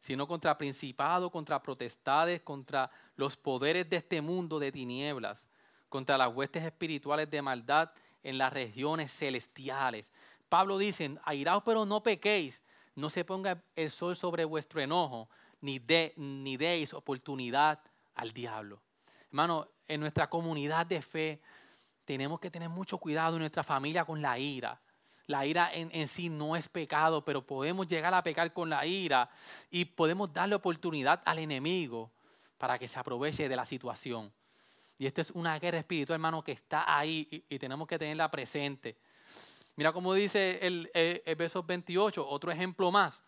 sino 0.00 0.26
contra 0.26 0.56
principados, 0.56 1.30
contra 1.30 1.62
protestades, 1.62 2.42
contra 2.42 2.90
los 3.16 3.36
poderes 3.36 3.88
de 3.88 3.96
este 3.96 4.20
mundo 4.20 4.58
de 4.58 4.72
tinieblas, 4.72 5.46
contra 5.88 6.18
las 6.18 6.34
huestes 6.34 6.64
espirituales 6.64 7.30
de 7.30 7.42
maldad 7.42 7.90
en 8.22 8.38
las 8.38 8.52
regiones 8.52 9.12
celestiales. 9.12 10.12
Pablo 10.48 10.78
dice, 10.78 11.16
airaos 11.24 11.62
pero 11.64 11.84
no 11.84 12.02
pequéis, 12.02 12.62
no 12.94 13.10
se 13.10 13.24
ponga 13.24 13.62
el 13.74 13.90
sol 13.90 14.16
sobre 14.16 14.44
vuestro 14.44 14.80
enojo, 14.80 15.28
ni, 15.60 15.78
de, 15.78 16.12
ni 16.16 16.56
deis 16.56 16.94
oportunidad 16.94 17.80
al 18.14 18.32
diablo. 18.32 18.80
Hermano, 19.28 19.68
en 19.88 20.00
nuestra 20.00 20.28
comunidad 20.28 20.86
de 20.86 21.02
fe 21.02 21.40
tenemos 22.04 22.40
que 22.40 22.50
tener 22.50 22.68
mucho 22.68 22.98
cuidado 22.98 23.36
en 23.36 23.40
nuestra 23.40 23.62
familia 23.62 24.04
con 24.04 24.22
la 24.22 24.38
ira. 24.38 24.80
La 25.26 25.44
ira 25.44 25.72
en, 25.74 25.90
en, 25.92 26.06
sí 26.06 26.28
no 26.28 26.54
es 26.54 26.68
pecado, 26.68 27.24
pero 27.24 27.44
podemos 27.44 27.86
llegar 27.88 28.14
a 28.14 28.22
pecar 28.22 28.52
con 28.52 28.70
la 28.70 28.86
ira 28.86 29.28
y 29.70 29.84
podemos 29.84 30.32
darle 30.32 30.54
oportunidad 30.54 31.20
al 31.24 31.40
enemigo 31.40 32.12
para 32.58 32.78
que 32.78 32.86
se 32.86 32.98
aproveche 32.98 33.48
de 33.48 33.56
la 33.56 33.64
situación. 33.64 34.32
Y 34.98 35.06
esto 35.06 35.20
es 35.20 35.30
una 35.32 35.58
guerra 35.58 35.78
espiritual, 35.78 36.14
hermano, 36.14 36.42
que 36.42 36.52
está 36.52 36.96
ahí 36.96 37.28
y, 37.30 37.54
y 37.54 37.58
tenemos 37.58 37.88
que 37.88 37.98
tenerla 37.98 38.30
presente. 38.30 38.96
Mira 39.76 39.92
cómo 39.92 40.14
dice 40.14 40.58
el, 40.62 40.90
verso 41.36 41.62
28, 41.62 42.26
otro 42.26 42.50
ejemplo 42.50 42.90
más. 42.90 43.22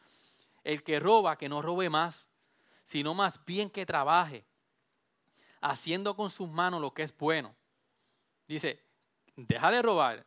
El 0.65 0.83
que 0.83 0.99
roba, 0.99 1.37
que 1.37 1.49
no 1.49 1.63
robe 1.63 1.89
más, 1.89 2.27
sino 2.83 3.15
más 3.15 3.45
bien 3.45 3.71
que 3.71 3.87
trabaje, 3.87 4.45
haciendo 5.61 6.17
con 6.17 6.31
sus 6.31 6.49
manos 6.49 6.81
lo 6.81 6.93
que 6.93 7.03
es 7.03 7.17
bueno. 7.17 7.55
Dice, 8.47 8.83
deja 9.37 9.71
de 9.71 9.83
robar, 9.83 10.27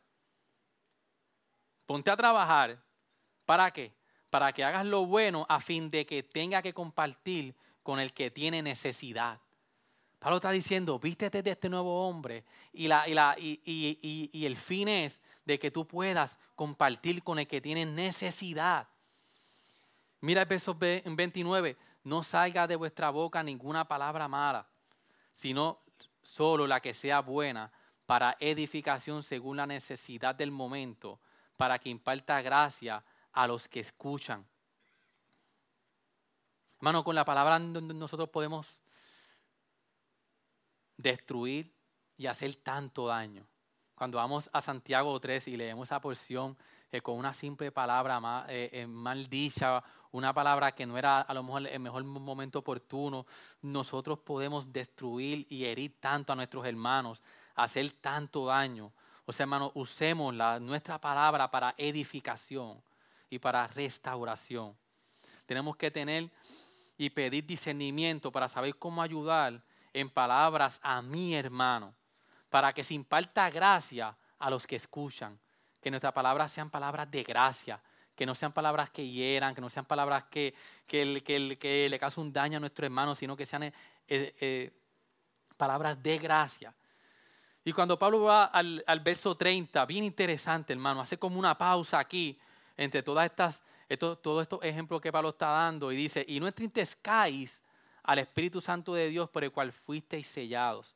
ponte 1.85 2.09
a 2.11 2.15
trabajar. 2.15 2.81
¿Para 3.45 3.71
qué? 3.71 3.93
para 4.31 4.53
que 4.53 4.63
hagas 4.63 4.85
lo 4.85 5.05
bueno 5.05 5.45
a 5.49 5.59
fin 5.59 5.91
de 5.91 6.05
que 6.05 6.23
tenga 6.23 6.61
que 6.61 6.73
compartir 6.73 7.53
con 7.83 7.99
el 7.99 8.13
que 8.13 8.31
tiene 8.31 8.63
necesidad. 8.63 9.39
Pablo 10.21 10.35
está 10.35 10.51
diciendo, 10.51 10.99
vístete 10.99 11.41
de 11.41 11.49
este 11.49 11.67
nuevo 11.67 12.07
hombre 12.07 12.43
y, 12.71 12.87
la, 12.87 13.09
y, 13.09 13.15
la, 13.15 13.35
y, 13.39 13.59
y, 14.31 14.45
el 14.45 14.55
fin 14.55 14.87
es 14.87 15.19
de 15.45 15.57
que 15.57 15.71
tú 15.71 15.87
puedas 15.87 16.37
compartir 16.55 17.23
con 17.23 17.39
el 17.39 17.47
que 17.47 17.59
tiene 17.59 17.87
necesidad. 17.87 18.87
Mira 20.19 20.43
el 20.43 20.47
verso 20.47 20.75
29, 20.75 21.75
no 22.03 22.21
salga 22.21 22.67
de 22.67 22.75
vuestra 22.75 23.09
boca 23.09 23.41
ninguna 23.41 23.87
palabra 23.87 24.27
mala, 24.27 24.67
sino 25.31 25.79
solo 26.21 26.67
la 26.67 26.79
que 26.81 26.93
sea 26.93 27.21
buena 27.21 27.71
para 28.05 28.37
edificación 28.39 29.23
según 29.23 29.57
la 29.57 29.65
necesidad 29.65 30.35
del 30.35 30.51
momento, 30.51 31.19
para 31.57 31.79
que 31.79 31.89
imparta 31.89 32.39
gracia 32.43 33.03
a 33.31 33.47
los 33.47 33.67
que 33.67 33.79
escuchan. 33.79 34.45
Hermano, 36.77 37.03
con 37.03 37.15
la 37.15 37.25
palabra 37.25 37.57
nosotros 37.57 38.29
podemos 38.29 38.67
destruir 41.01 41.73
y 42.17 42.27
hacer 42.27 42.55
tanto 42.55 43.07
daño. 43.07 43.45
Cuando 43.95 44.17
vamos 44.17 44.49
a 44.53 44.61
Santiago 44.61 45.19
3 45.19 45.47
y 45.47 45.57
leemos 45.57 45.87
esa 45.87 46.01
porción 46.01 46.57
eh, 46.91 47.01
con 47.01 47.17
una 47.17 47.33
simple 47.33 47.71
palabra 47.71 48.19
mal, 48.19 48.45
eh, 48.49 48.69
eh, 48.73 48.87
mal 48.87 49.29
dicha, 49.29 49.83
una 50.11 50.33
palabra 50.33 50.73
que 50.73 50.85
no 50.85 50.97
era 50.97 51.21
a 51.21 51.33
lo 51.33 51.43
mejor 51.43 51.67
el 51.67 51.79
mejor 51.79 52.03
momento 52.03 52.59
oportuno, 52.59 53.25
nosotros 53.61 54.19
podemos 54.19 54.71
destruir 54.71 55.45
y 55.49 55.65
herir 55.65 55.99
tanto 55.99 56.33
a 56.33 56.35
nuestros 56.35 56.65
hermanos, 56.65 57.21
hacer 57.55 57.91
tanto 57.93 58.47
daño. 58.47 58.91
O 59.25 59.31
sea, 59.31 59.45
hermano, 59.45 59.71
usemos 59.75 60.33
la, 60.33 60.59
nuestra 60.59 60.99
palabra 60.99 61.49
para 61.49 61.73
edificación 61.77 62.81
y 63.29 63.39
para 63.39 63.67
restauración. 63.67 64.75
Tenemos 65.45 65.77
que 65.77 65.91
tener 65.91 66.29
y 66.97 67.09
pedir 67.09 67.45
discernimiento 67.45 68.31
para 68.31 68.47
saber 68.47 68.75
cómo 68.75 69.01
ayudar 69.01 69.63
en 69.93 70.09
palabras 70.09 70.79
a 70.83 71.01
mi 71.01 71.35
hermano, 71.35 71.93
para 72.49 72.73
que 72.73 72.83
se 72.83 72.93
imparta 72.93 73.49
gracia 73.49 74.15
a 74.39 74.49
los 74.49 74.65
que 74.65 74.75
escuchan, 74.75 75.39
que 75.81 75.89
nuestras 75.89 76.13
palabras 76.13 76.51
sean 76.51 76.69
palabras 76.69 77.09
de 77.09 77.23
gracia, 77.23 77.81
que 78.15 78.25
no 78.25 78.35
sean 78.35 78.51
palabras 78.51 78.89
que 78.89 79.07
hieran, 79.07 79.55
que 79.55 79.61
no 79.61 79.69
sean 79.69 79.85
palabras 79.85 80.25
que, 80.25 80.53
que, 80.85 81.23
que, 81.59 81.89
le 81.89 81.99
causen 81.99 82.23
un 82.23 82.33
daño 82.33 82.57
a 82.57 82.59
nuestro 82.59 82.85
hermano, 82.85 83.15
sino 83.15 83.35
que 83.35 83.45
sean 83.45 83.63
eh, 83.63 83.73
eh, 84.07 84.71
palabras 85.57 86.01
de 86.01 86.17
gracia. 86.17 86.73
Y 87.63 87.71
cuando 87.73 87.97
Pablo 87.97 88.23
va 88.23 88.45
al, 88.45 88.83
al, 88.87 88.99
verso 88.99 89.35
30, 89.35 89.85
bien 89.85 90.03
interesante, 90.03 90.73
hermano, 90.73 91.01
hace 91.01 91.17
como 91.17 91.39
una 91.39 91.57
pausa 91.57 91.99
aquí 91.99 92.37
entre 92.75 93.03
todas 93.03 93.25
estas, 93.25 93.63
todos 93.97 94.41
estos 94.41 94.63
ejemplos 94.63 95.01
que 95.01 95.11
Pablo 95.11 95.29
está 95.29 95.47
dando 95.47 95.91
y 95.91 95.95
dice, 95.95 96.25
y 96.27 96.39
no 96.39 96.47
entristezcáis 96.47 97.61
al 98.11 98.19
Espíritu 98.19 98.59
Santo 98.59 98.93
de 98.93 99.07
Dios 99.07 99.29
por 99.29 99.41
el 99.45 99.53
cual 99.53 99.71
fuisteis 99.71 100.27
sellados 100.27 100.93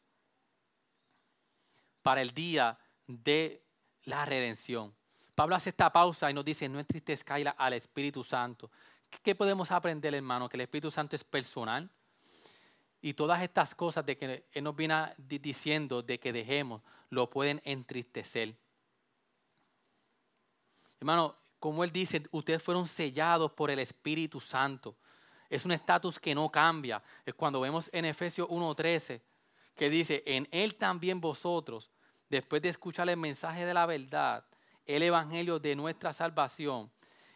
para 2.01 2.21
el 2.21 2.31
día 2.31 2.77
de 3.07 3.63
la 4.03 4.25
redención. 4.25 4.93
Pablo 5.33 5.55
hace 5.55 5.69
esta 5.69 5.93
pausa 5.93 6.29
y 6.29 6.33
nos 6.33 6.43
dice, 6.43 6.67
no 6.67 6.77
entristezcáis 6.77 7.47
al 7.57 7.71
Espíritu 7.71 8.21
Santo. 8.21 8.69
¿Qué 9.23 9.33
podemos 9.33 9.71
aprender, 9.71 10.13
hermano? 10.13 10.49
Que 10.49 10.57
el 10.57 10.61
Espíritu 10.61 10.91
Santo 10.91 11.15
es 11.15 11.23
personal. 11.23 11.89
Y 13.01 13.13
todas 13.13 13.41
estas 13.41 13.73
cosas 13.73 14.05
de 14.05 14.17
que 14.17 14.43
Él 14.51 14.63
nos 14.65 14.75
viene 14.75 15.13
diciendo 15.17 16.01
de 16.01 16.19
que 16.19 16.33
dejemos, 16.33 16.81
lo 17.11 17.29
pueden 17.29 17.61
entristecer. 17.63 18.57
Hermano, 20.99 21.37
como 21.61 21.85
Él 21.85 21.93
dice, 21.93 22.23
ustedes 22.31 22.61
fueron 22.61 22.89
sellados 22.89 23.53
por 23.53 23.71
el 23.71 23.79
Espíritu 23.79 24.41
Santo. 24.41 24.97
Es 25.49 25.65
un 25.65 25.71
estatus 25.71 26.19
que 26.19 26.35
no 26.35 26.49
cambia. 26.49 27.01
Es 27.25 27.33
cuando 27.33 27.59
vemos 27.61 27.89
en 27.93 28.05
Efesios 28.05 28.47
1.13 28.49 29.21
que 29.75 29.89
dice, 29.89 30.23
en 30.25 30.47
Él 30.51 30.75
también 30.75 31.19
vosotros, 31.19 31.91
después 32.29 32.61
de 32.61 32.69
escuchar 32.69 33.09
el 33.09 33.17
mensaje 33.17 33.65
de 33.65 33.73
la 33.73 33.85
verdad, 33.85 34.45
el 34.85 35.03
Evangelio 35.03 35.59
de 35.59 35.75
nuestra 35.75 36.13
salvación, 36.13 36.89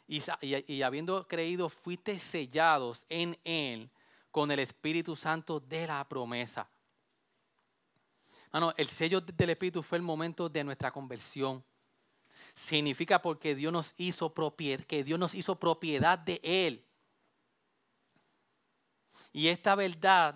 y, 0.07 0.81
habiendo 0.81 1.27
creído, 1.27 1.69
fuiste 1.69 2.17
sellados 2.17 3.05
en 3.09 3.37
Él 3.43 3.89
con 4.31 4.49
el 4.49 4.59
Espíritu 4.59 5.15
Santo 5.15 5.59
de 5.59 5.85
la 5.85 6.03
promesa. 6.07 6.67
Bueno, 8.51 8.73
el 8.77 8.87
sello 8.87 9.21
del 9.21 9.51
Espíritu 9.51 9.83
fue 9.83 9.99
el 9.99 10.01
momento 10.01 10.49
de 10.49 10.63
nuestra 10.63 10.89
conversión. 10.89 11.63
Significa 12.55 13.21
porque 13.21 13.53
Dios 13.53 13.71
nos 13.71 13.93
hizo 13.97 14.33
propiedad, 14.33 14.83
que 14.85 15.03
Dios 15.03 15.19
nos 15.19 15.35
hizo 15.35 15.59
propiedad 15.59 16.17
de 16.17 16.39
Él. 16.41 16.83
Y 19.31 19.47
esta 19.47 19.75
verdad 19.75 20.35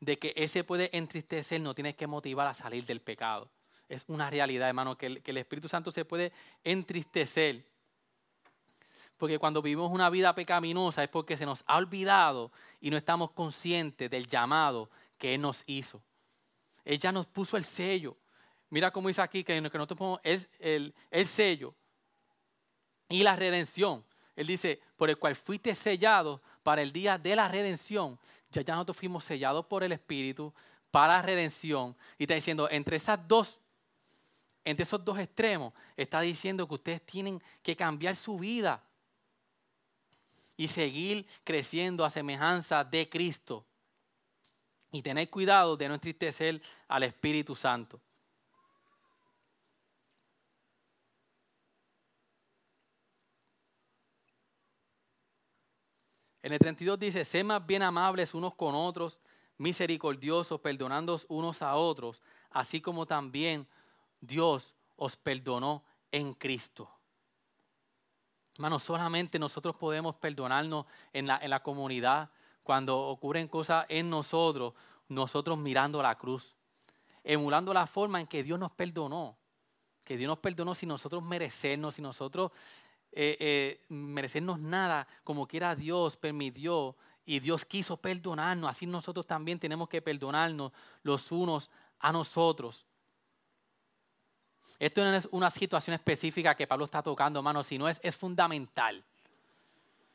de 0.00 0.18
que 0.18 0.32
ese 0.36 0.64
puede 0.64 0.96
entristecer 0.96 1.60
no 1.60 1.74
tiene 1.74 1.94
que 1.94 2.06
motivar 2.06 2.46
a 2.46 2.54
salir 2.54 2.84
del 2.84 3.00
pecado. 3.00 3.50
Es 3.88 4.04
una 4.08 4.30
realidad, 4.30 4.68
hermano, 4.68 4.96
que 4.96 5.06
el, 5.06 5.22
que 5.22 5.30
el 5.30 5.38
Espíritu 5.38 5.68
Santo 5.68 5.92
se 5.92 6.04
puede 6.04 6.32
entristecer. 6.62 7.64
Porque 9.16 9.38
cuando 9.38 9.62
vivimos 9.62 9.92
una 9.92 10.10
vida 10.10 10.34
pecaminosa 10.34 11.02
es 11.04 11.08
porque 11.08 11.36
se 11.36 11.46
nos 11.46 11.62
ha 11.66 11.76
olvidado 11.76 12.50
y 12.80 12.90
no 12.90 12.96
estamos 12.96 13.30
conscientes 13.30 14.10
del 14.10 14.26
llamado 14.26 14.90
que 15.18 15.34
Él 15.34 15.40
nos 15.40 15.62
hizo. 15.66 16.02
Él 16.84 16.98
ya 16.98 17.12
nos 17.12 17.26
puso 17.26 17.56
el 17.56 17.64
sello. 17.64 18.16
Mira 18.70 18.90
cómo 18.90 19.08
dice 19.08 19.22
aquí 19.22 19.44
que, 19.44 19.54
que 19.54 19.60
nosotros 19.60 19.96
ponemos 19.96 20.20
el, 20.22 20.46
el, 20.58 20.94
el 21.10 21.26
sello 21.26 21.74
y 23.08 23.22
la 23.22 23.36
redención. 23.36 24.04
Él 24.34 24.46
dice, 24.48 24.80
por 24.96 25.08
el 25.08 25.16
cual 25.16 25.36
fuiste 25.36 25.74
sellado 25.74 26.42
para 26.64 26.82
el 26.82 26.92
día 26.92 27.16
de 27.18 27.36
la 27.36 27.46
redención. 27.46 28.18
Ya, 28.50 28.62
nosotros 28.74 28.96
fuimos 28.96 29.22
sellados 29.24 29.66
por 29.66 29.84
el 29.84 29.92
Espíritu 29.92 30.52
para 30.90 31.14
la 31.14 31.22
redención. 31.22 31.94
Y 32.18 32.24
está 32.24 32.34
diciendo, 32.34 32.68
entre 32.70 32.96
esas 32.96 33.20
dos, 33.28 33.60
entre 34.64 34.82
esos 34.82 35.04
dos 35.04 35.18
extremos, 35.18 35.72
está 35.96 36.20
diciendo 36.20 36.66
que 36.66 36.74
ustedes 36.74 37.02
tienen 37.02 37.40
que 37.62 37.76
cambiar 37.76 38.16
su 38.16 38.38
vida 38.38 38.82
y 40.56 40.68
seguir 40.68 41.26
creciendo 41.44 42.04
a 42.04 42.10
semejanza 42.10 42.82
de 42.82 43.08
Cristo. 43.08 43.64
Y 44.90 45.02
tener 45.02 45.28
cuidado 45.28 45.76
de 45.76 45.88
no 45.88 45.94
entristecer 45.94 46.62
al 46.88 47.02
Espíritu 47.02 47.54
Santo. 47.54 48.00
En 56.44 56.52
el 56.52 56.58
32 56.58 56.98
dice, 56.98 57.24
sé 57.24 57.42
más 57.42 57.64
bien 57.64 57.80
amables 57.80 58.34
unos 58.34 58.54
con 58.54 58.74
otros, 58.74 59.18
misericordiosos, 59.56 60.60
perdonándoos 60.60 61.24
unos 61.30 61.62
a 61.62 61.74
otros, 61.74 62.22
así 62.50 62.82
como 62.82 63.06
también 63.06 63.66
Dios 64.20 64.74
os 64.96 65.16
perdonó 65.16 65.82
en 66.12 66.34
Cristo. 66.34 66.90
Hermano, 68.56 68.78
solamente 68.78 69.38
nosotros 69.38 69.74
podemos 69.76 70.16
perdonarnos 70.16 70.84
en 71.14 71.28
la, 71.28 71.38
en 71.38 71.48
la 71.48 71.62
comunidad 71.62 72.28
cuando 72.62 73.00
ocurren 73.00 73.48
cosas 73.48 73.86
en 73.88 74.10
nosotros, 74.10 74.74
nosotros 75.08 75.56
mirando 75.56 76.02
la 76.02 76.14
cruz, 76.18 76.54
emulando 77.22 77.72
la 77.72 77.86
forma 77.86 78.20
en 78.20 78.26
que 78.26 78.42
Dios 78.42 78.58
nos 78.58 78.70
perdonó, 78.70 79.38
que 80.04 80.18
Dios 80.18 80.28
nos 80.28 80.40
perdonó 80.40 80.74
sin 80.74 80.90
nosotros 80.90 81.22
merecernos, 81.22 81.94
sin 81.94 82.02
nosotros 82.02 82.52
eh, 83.16 83.36
eh, 83.38 83.80
merecernos 83.88 84.58
nada, 84.58 85.06
como 85.22 85.46
quiera 85.46 85.76
Dios 85.76 86.16
permitió 86.16 86.96
y 87.24 87.38
Dios 87.38 87.64
quiso 87.64 87.96
perdonarnos. 87.96 88.68
Así 88.68 88.86
nosotros 88.86 89.26
también 89.26 89.58
tenemos 89.58 89.88
que 89.88 90.02
perdonarnos 90.02 90.72
los 91.02 91.30
unos 91.30 91.70
a 92.00 92.12
nosotros. 92.12 92.84
Esto 94.78 95.04
no 95.04 95.14
es 95.14 95.28
una 95.30 95.48
situación 95.48 95.94
específica 95.94 96.54
que 96.54 96.66
Pablo 96.66 96.84
está 96.84 97.02
tocando, 97.02 97.38
hermano, 97.38 97.62
sino 97.62 97.88
es, 97.88 98.00
es 98.02 98.16
fundamental. 98.16 99.02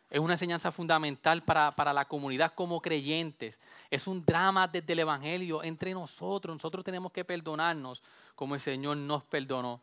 Es 0.09 0.19
una 0.19 0.33
enseñanza 0.33 0.71
fundamental 0.71 1.43
para, 1.43 1.71
para, 1.75 1.93
la 1.93 2.05
comunidad 2.05 2.53
como 2.53 2.81
creyentes. 2.81 3.59
Es 3.89 4.07
un 4.07 4.25
drama 4.25 4.67
desde 4.67 4.93
el 4.93 4.99
Evangelio 4.99 5.63
entre 5.63 5.93
nosotros. 5.93 6.55
Nosotros 6.55 6.83
tenemos 6.83 7.11
que 7.11 7.23
perdonarnos 7.23 8.03
como 8.35 8.55
el 8.55 8.61
Señor 8.61 8.97
nos 8.97 9.23
perdonó. 9.23 9.81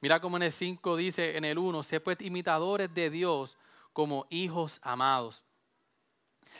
Mira 0.00 0.20
como 0.20 0.36
en 0.36 0.44
el 0.44 0.52
5 0.52 0.96
dice, 0.96 1.36
en 1.36 1.44
el 1.44 1.58
1, 1.58 1.82
sé 1.82 2.00
pues 2.00 2.20
imitadores 2.20 2.92
de 2.94 3.10
Dios 3.10 3.58
como 3.92 4.26
hijos 4.30 4.78
amados. 4.82 5.44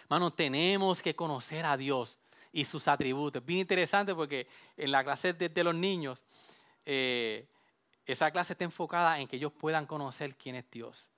Hermano, 0.03 0.33
tenemos 0.33 1.01
que 1.01 1.15
conocer 1.15 1.65
a 1.65 1.77
Dios 1.77 2.19
y 2.53 2.65
sus 2.65 2.89
atributos. 2.89 3.45
Bien 3.45 3.61
interesante 3.61 4.15
porque 4.15 4.49
en 4.77 4.91
la 4.91 5.05
clase 5.05 5.33
de, 5.33 5.65
los 5.65 5.75
niños, 5.75 6.23
eh, 6.85 7.47
esa 8.07 8.31
clase 8.31 8.55
está 8.55 8.65
enfocada 8.65 9.21
en 9.21 9.29
que 9.29 9.37
ellos 9.37 9.53
puedan 9.53 9.87
conocer 9.87 10.35
quién 10.37 10.57
es 10.57 10.69
Dios. 10.71 11.09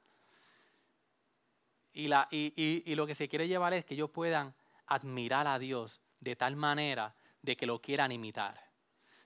Y, 1.93 2.09
la, 2.09 2.29
y, 2.31 2.53
y 2.85 2.95
lo 2.95 3.07
que 3.07 3.15
se 3.15 3.29
quiere 3.29 3.49
llevar 3.49 3.73
es 3.73 3.85
que 3.85 3.95
ellos 3.95 4.11
puedan 4.11 4.55
admirar 4.87 5.47
a 5.47 5.59
Dios 5.59 6.01
de 6.21 6.37
tal 6.37 6.55
manera 6.55 7.15
de 7.43 7.57
que 7.57 7.67
lo 7.67 7.81
quieran 7.81 8.13
imitar. 8.13 8.70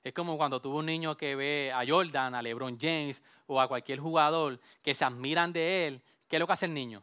Es 0.05 0.13
como 0.13 0.37
cuando 0.37 0.61
tuvo 0.61 0.81
un 0.81 0.87
niño 0.87 1.17
que 1.17 1.35
ve 1.35 1.73
a 1.73 1.83
Jordan, 1.87 2.35
a 2.35 2.43
LeBron 2.43 2.79
James 2.79 3.23
o 3.47 3.59
a 3.59 3.67
cualquier 3.67 3.99
jugador 4.01 4.61
que 4.83 4.95
se 4.95 5.03
admiran 5.03 5.51
de 5.51 5.87
él, 5.87 6.03
¿qué 6.29 6.37
es 6.37 6.41
lo 6.41 6.47
que 6.47 6.53
hace 6.53 6.67
el 6.67 6.75
niño? 6.75 7.03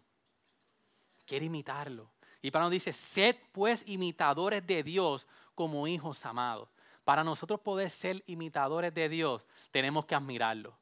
Quiere 1.25 1.47
imitarlo. 1.47 2.11
Y 2.43 2.51
Pablo 2.51 2.69
dice, 2.69 2.93
sed 2.93 3.35
pues 3.51 3.83
imitadores 3.87 4.65
de 4.65 4.83
Dios 4.83 5.27
como 5.55 5.87
hijos 5.87 6.23
amados. 6.27 6.69
Para 7.03 7.23
nosotros 7.23 7.59
poder 7.59 7.89
ser 7.89 8.23
imitadores 8.27 8.93
de 8.93 9.09
Dios, 9.09 9.43
tenemos 9.71 10.05
que 10.05 10.13
admirarlo. 10.13 10.77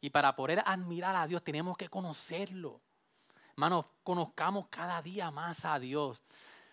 Y 0.00 0.08
para 0.08 0.34
poder 0.34 0.62
admirar 0.64 1.14
a 1.16 1.26
Dios, 1.26 1.44
tenemos 1.44 1.76
que 1.76 1.88
conocerlo. 1.88 2.80
Hermanos, 3.50 3.84
conozcamos 4.02 4.68
cada 4.68 5.02
día 5.02 5.30
más 5.30 5.66
a 5.66 5.78
Dios. 5.78 6.22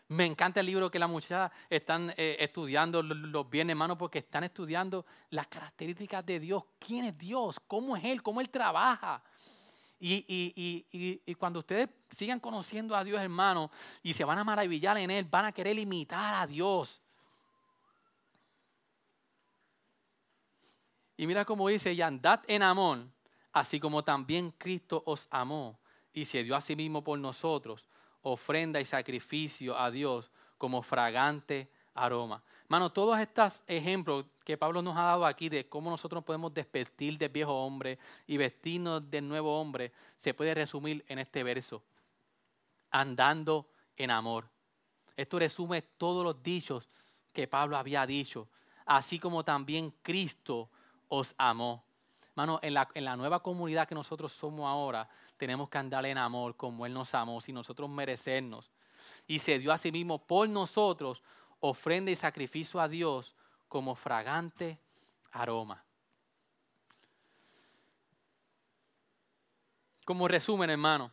Me 0.09 0.25
encanta 0.25 0.59
el 0.59 0.65
libro 0.65 0.89
que 0.89 0.97
las 0.97 1.09
muchachas 1.09 1.51
están 1.69 2.11
eh, 2.17 2.37
estudiando 2.39 3.03
los 3.03 3.47
viernes, 3.47 3.73
hermanos, 3.73 3.95
porque 3.95 4.17
están 4.19 4.43
estudiando 4.43 5.05
las 5.29 5.45
características 5.45 6.25
de 6.25 6.39
Dios. 6.39 6.63
¿Quién 6.79 7.05
es 7.05 7.17
Dios? 7.17 7.59
¿Cómo 7.67 7.95
es 7.95 8.03
Él? 8.03 8.23
¿Cómo 8.23 8.41
Él 8.41 8.49
trabaja? 8.49 9.21
Y, 9.99 11.35
cuando 11.35 11.59
ustedes 11.59 11.89
sigan 12.09 12.39
conociendo 12.39 12.95
a 12.95 13.03
Dios, 13.03 13.21
hermano, 13.21 13.69
y 14.01 14.13
se 14.13 14.23
van 14.23 14.39
a 14.39 14.43
maravillar 14.43 14.97
en 14.97 15.11
Él, 15.11 15.25
van 15.25 15.45
a 15.45 15.51
querer 15.51 15.77
imitar 15.77 16.33
a 16.33 16.47
Dios. 16.47 16.99
Y 21.17 21.27
mira 21.27 21.45
cómo 21.45 21.67
dice, 21.67 21.93
y 21.93 22.01
andad 22.01 22.41
en 22.47 22.63
amor, 22.63 23.05
así 23.51 23.79
como 23.79 24.03
también 24.03 24.51
Cristo 24.57 25.03
os 25.05 25.27
amó 25.29 25.79
y 26.11 26.25
se 26.25 26.43
dio 26.43 26.55
a 26.55 26.61
sí 26.61 26.75
mismo 26.75 27.03
por 27.03 27.19
nosotros, 27.19 27.87
ofrenda 28.31 28.79
y 28.79 28.85
sacrificio 28.85 29.77
a 29.77 29.91
Dios 29.91 30.31
como 30.57 30.81
fragante 30.81 31.69
aroma. 31.93 32.43
Hermano, 32.63 32.91
todos 32.91 33.17
estos 33.19 33.61
ejemplos 33.65 34.25
que 34.43 34.57
Pablo 34.57 34.81
nos 34.81 34.95
ha 34.95 35.03
dado 35.03 35.25
aquí 35.25 35.49
de 35.49 35.67
cómo 35.67 35.89
nosotros 35.89 36.23
podemos 36.23 36.53
despertar 36.53 37.13
del 37.17 37.29
viejo 37.29 37.53
hombre 37.53 37.97
y 38.27 38.37
vestirnos 38.37 39.09
del 39.09 39.27
nuevo 39.27 39.59
hombre, 39.59 39.91
se 40.15 40.33
puede 40.33 40.53
resumir 40.53 41.03
en 41.07 41.19
este 41.19 41.43
verso, 41.43 41.83
andando 42.91 43.67
en 43.97 44.11
amor. 44.11 44.47
Esto 45.17 45.39
resume 45.39 45.81
todos 45.81 46.23
los 46.23 46.41
dichos 46.41 46.87
que 47.33 47.47
Pablo 47.47 47.75
había 47.77 48.05
dicho, 48.05 48.47
así 48.85 49.19
como 49.19 49.43
también 49.43 49.91
Cristo 50.01 50.69
os 51.07 51.33
amó. 51.37 51.88
Hermano, 52.39 52.59
en 52.61 52.73
la, 52.73 52.87
en 52.93 53.03
la 53.03 53.17
nueva 53.17 53.43
comunidad 53.43 53.85
que 53.85 53.93
nosotros 53.93 54.31
somos 54.31 54.65
ahora, 54.65 55.09
tenemos 55.35 55.67
que 55.67 55.77
andar 55.77 56.05
en 56.05 56.17
amor 56.17 56.55
como 56.55 56.85
Él 56.85 56.93
nos 56.93 57.13
amó, 57.13 57.41
sin 57.41 57.53
nosotros 57.53 57.89
merecernos. 57.89 58.71
Y 59.27 59.39
se 59.39 59.59
dio 59.59 59.73
a 59.73 59.77
sí 59.77 59.91
mismo 59.91 60.25
por 60.25 60.47
nosotros 60.47 61.21
ofrenda 61.59 62.11
y 62.11 62.15
sacrificio 62.15 62.79
a 62.79 62.87
Dios 62.87 63.35
como 63.67 63.93
fragante 63.93 64.79
aroma. 65.33 65.83
Como 70.05 70.25
resumen, 70.25 70.69
hermano, 70.69 71.11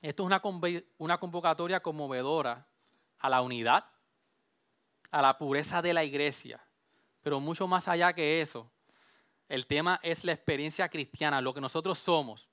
esto 0.00 0.22
es 0.22 0.26
una, 0.26 0.40
una 0.96 1.18
convocatoria 1.18 1.80
conmovedora 1.80 2.66
a 3.18 3.28
la 3.28 3.42
unidad, 3.42 3.84
a 5.10 5.20
la 5.20 5.36
pureza 5.36 5.82
de 5.82 5.92
la 5.92 6.04
iglesia, 6.04 6.58
pero 7.20 7.38
mucho 7.38 7.66
más 7.66 7.86
allá 7.86 8.14
que 8.14 8.40
eso. 8.40 8.66
El 9.50 9.66
tema 9.66 9.98
es 10.04 10.22
la 10.22 10.30
experiencia 10.30 10.88
cristiana, 10.88 11.40
lo 11.40 11.52
que 11.52 11.60
nosotros 11.60 11.98
somos, 11.98 12.48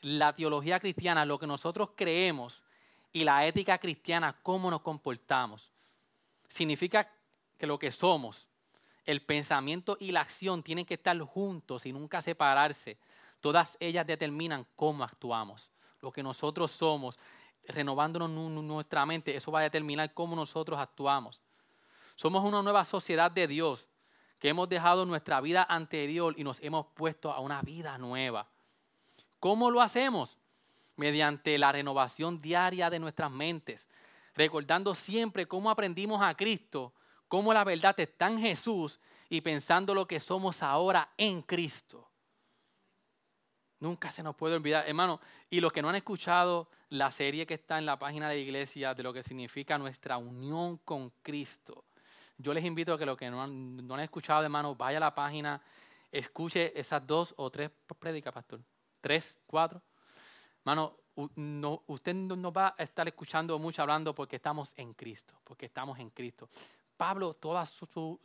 la 0.00 0.32
teología 0.32 0.80
cristiana, 0.80 1.24
lo 1.24 1.38
que 1.38 1.46
nosotros 1.46 1.90
creemos 1.94 2.64
y 3.12 3.22
la 3.22 3.46
ética 3.46 3.78
cristiana, 3.78 4.36
cómo 4.42 4.68
nos 4.68 4.80
comportamos 4.80 5.70
significa 6.48 7.08
que 7.56 7.68
lo 7.68 7.78
que 7.78 7.92
somos, 7.92 8.48
el 9.04 9.22
pensamiento 9.22 9.96
y 10.00 10.10
la 10.10 10.22
acción 10.22 10.64
tienen 10.64 10.84
que 10.84 10.94
estar 10.94 11.16
juntos 11.20 11.86
y 11.86 11.92
nunca 11.92 12.20
separarse. 12.20 12.98
Todas 13.40 13.76
ellas 13.78 14.04
determinan 14.04 14.66
cómo 14.74 15.04
actuamos. 15.04 15.70
Lo 16.00 16.10
que 16.10 16.24
nosotros 16.24 16.72
somos, 16.72 17.20
renovándonos 17.68 18.30
nuestra 18.30 19.06
mente, 19.06 19.36
eso 19.36 19.52
va 19.52 19.60
a 19.60 19.62
determinar 19.62 20.12
cómo 20.12 20.34
nosotros 20.34 20.76
actuamos. 20.76 21.40
Somos 22.16 22.42
una 22.42 22.62
nueva 22.62 22.84
sociedad 22.84 23.30
de 23.30 23.46
Dios 23.46 23.88
que 24.38 24.48
hemos 24.48 24.68
dejado 24.68 25.06
nuestra 25.06 25.40
vida 25.40 25.66
anterior 25.68 26.34
y 26.36 26.44
nos 26.44 26.60
hemos 26.62 26.86
puesto 26.94 27.32
a 27.32 27.40
una 27.40 27.62
vida 27.62 27.96
nueva. 27.98 28.48
¿Cómo 29.40 29.70
lo 29.70 29.80
hacemos? 29.80 30.38
Mediante 30.96 31.58
la 31.58 31.72
renovación 31.72 32.40
diaria 32.40 32.90
de 32.90 32.98
nuestras 32.98 33.30
mentes, 33.30 33.88
recordando 34.34 34.94
siempre 34.94 35.46
cómo 35.46 35.70
aprendimos 35.70 36.22
a 36.22 36.34
Cristo, 36.34 36.92
cómo 37.28 37.52
la 37.52 37.64
verdad 37.64 37.98
está 37.98 38.28
en 38.28 38.40
Jesús 38.40 39.00
y 39.28 39.40
pensando 39.40 39.94
lo 39.94 40.06
que 40.06 40.20
somos 40.20 40.62
ahora 40.62 41.10
en 41.16 41.42
Cristo. 41.42 42.08
Nunca 43.78 44.10
se 44.10 44.22
nos 44.22 44.34
puede 44.34 44.54
olvidar, 44.54 44.88
hermano. 44.88 45.20
Y 45.50 45.60
los 45.60 45.72
que 45.72 45.82
no 45.82 45.88
han 45.88 45.96
escuchado 45.96 46.70
la 46.88 47.10
serie 47.10 47.46
que 47.46 47.54
está 47.54 47.78
en 47.78 47.86
la 47.86 47.98
página 47.98 48.28
de 48.28 48.36
la 48.36 48.40
iglesia 48.40 48.94
de 48.94 49.02
lo 49.02 49.12
que 49.12 49.22
significa 49.22 49.76
nuestra 49.76 50.16
unión 50.16 50.78
con 50.78 51.10
Cristo, 51.22 51.84
yo 52.38 52.52
les 52.52 52.64
invito 52.64 52.92
a 52.92 52.98
que 52.98 53.06
los 53.06 53.16
que 53.16 53.30
no 53.30 53.42
han, 53.42 54.00
escuchado, 54.00 54.42
hermano, 54.42 54.74
vaya 54.74 54.98
a 54.98 55.00
la 55.00 55.14
página, 55.14 55.60
escuche 56.10 56.78
esas 56.78 57.06
dos 57.06 57.34
o 57.36 57.50
tres 57.50 57.70
prédicas, 57.98 58.32
pastor. 58.32 58.60
Tres, 59.00 59.38
cuatro. 59.46 59.82
Hermano, 60.60 60.96
no, 61.36 61.82
usted 61.86 62.14
no 62.14 62.52
va 62.52 62.74
a 62.76 62.82
estar 62.82 63.06
escuchando 63.08 63.58
mucho 63.58 63.82
hablando 63.82 64.14
porque 64.14 64.36
estamos 64.36 64.72
en 64.76 64.92
Cristo, 64.94 65.34
porque 65.44 65.66
estamos 65.66 65.98
en 65.98 66.10
Cristo. 66.10 66.48
Pablo, 66.96 67.34
toda 67.34 67.64
su, 67.66 68.18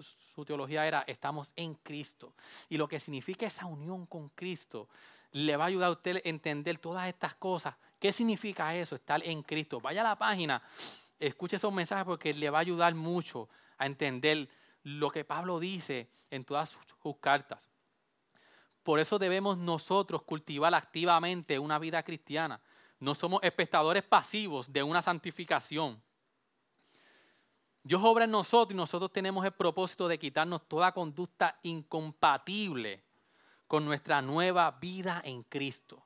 teología 0.46 0.86
era 0.88 1.04
estamos 1.08 1.54
en 1.56 1.76
Cristo. 1.76 2.34
Y 2.70 2.78
lo 2.78 2.88
que 2.88 3.00
significa 3.00 3.46
esa 3.46 3.66
unión 3.66 4.06
con 4.06 4.30
Cristo 4.30 4.88
le 5.34 5.56
va 5.56 5.66
a 5.66 5.68
ayudar 5.68 5.90
a 5.90 5.92
usted 5.92 6.18
a 6.18 6.22
entender 6.24 6.78
todas 6.80 7.08
estas 7.08 7.36
cosas. 7.36 7.76
¿Qué 8.00 8.12
significa 8.12 8.76
eso, 8.76 8.96
estar 8.96 9.24
en 9.24 9.44
Cristo? 9.44 9.80
Vaya 9.80 10.02
a 10.02 10.04
la 10.04 10.18
página, 10.18 10.62
escuche 11.20 11.58
esos 11.58 11.72
mensajes 11.72 12.06
porque 12.06 12.34
le 12.34 12.50
va 12.50 12.60
a 12.60 12.62
ayudar 12.62 12.94
mucho 12.96 13.48
a 13.82 13.88
entender 13.88 14.48
lo 14.84 15.10
que 15.10 15.26
Pablo 15.26 15.60
dice 15.60 16.08
en 16.30 16.46
todas 16.46 16.70
sus 16.70 17.18
cartas. 17.20 17.68
Por 18.84 19.00
eso 19.00 19.18
debemos 19.18 19.58
nosotros 19.58 20.22
cultivar 20.22 20.74
activamente 20.76 21.58
una 21.58 21.80
vida 21.80 22.04
cristiana. 22.04 22.62
No 23.00 23.16
somos 23.16 23.42
espectadores 23.44 24.04
pasivos 24.04 24.72
de 24.72 24.84
una 24.84 25.02
santificación. 25.02 26.02
Dios 27.84 28.02
obra 28.04 28.26
en 28.26 28.32
nosotros 28.32 28.76
y 28.76 28.78
nosotros 28.78 29.12
tenemos 29.12 29.44
el 29.44 29.52
propósito 29.52 30.08
de 30.08 30.20
quitarnos 30.20 30.68
toda 30.68 30.92
conducta 30.92 31.58
incompatible 31.64 33.04
con 33.68 33.84
nuestra 33.84 34.22
nueva 34.22 34.70
vida 34.70 35.22
en 35.26 35.42
Cristo. 35.42 36.06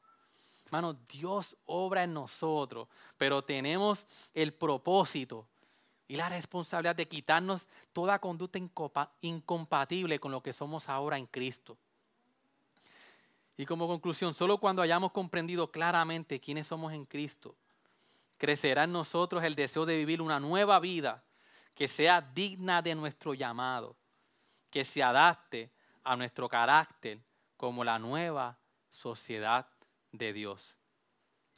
Hermano, 0.64 0.94
Dios 1.10 1.58
obra 1.66 2.04
en 2.06 2.14
nosotros, 2.14 2.88
pero 3.18 3.44
tenemos 3.44 4.08
el 4.34 4.54
propósito 4.54 5.48
y 6.08 6.16
la 6.16 6.30
responsabilidad 6.30 6.96
de 6.96 7.08
quitarnos 7.08 7.68
toda 7.94 8.20
conducta 8.20 8.60
incompatible 9.22 10.20
con 10.20 10.32
lo 10.32 10.42
que 10.42 10.54
somos 10.54 10.88
ahora 10.90 11.18
en 11.18 11.26
Cristo. 11.26 11.78
Y 13.58 13.66
como 13.66 13.88
conclusión, 13.88 14.34
solo 14.34 14.58
cuando 14.58 14.82
hayamos 14.82 15.12
comprendido 15.12 15.72
claramente 15.72 16.40
quiénes 16.40 16.68
somos 16.68 16.94
en 16.94 17.06
Cristo, 17.06 17.56
crecerá 18.38 18.84
en 18.84 18.92
nosotros 18.92 19.44
el 19.44 19.56
deseo 19.56 19.86
de 19.86 19.96
vivir 19.96 20.22
una 20.22 20.40
nueva 20.40 20.80
vida 20.80 21.24
que 21.74 21.88
sea 21.88 22.22
digna 22.22 22.82
de 22.82 22.96
nuestro 22.96 23.34
llamado, 23.34 23.96
que 24.70 24.84
se 24.84 25.02
adapte 25.02 25.72
a 26.04 26.16
nuestro 26.16 26.48
carácter 26.48 27.20
como 27.58 27.84
la 27.84 27.98
nueva 27.98 28.58
sociedad 28.90 29.68
de 30.12 30.34
Dios. 30.34 30.76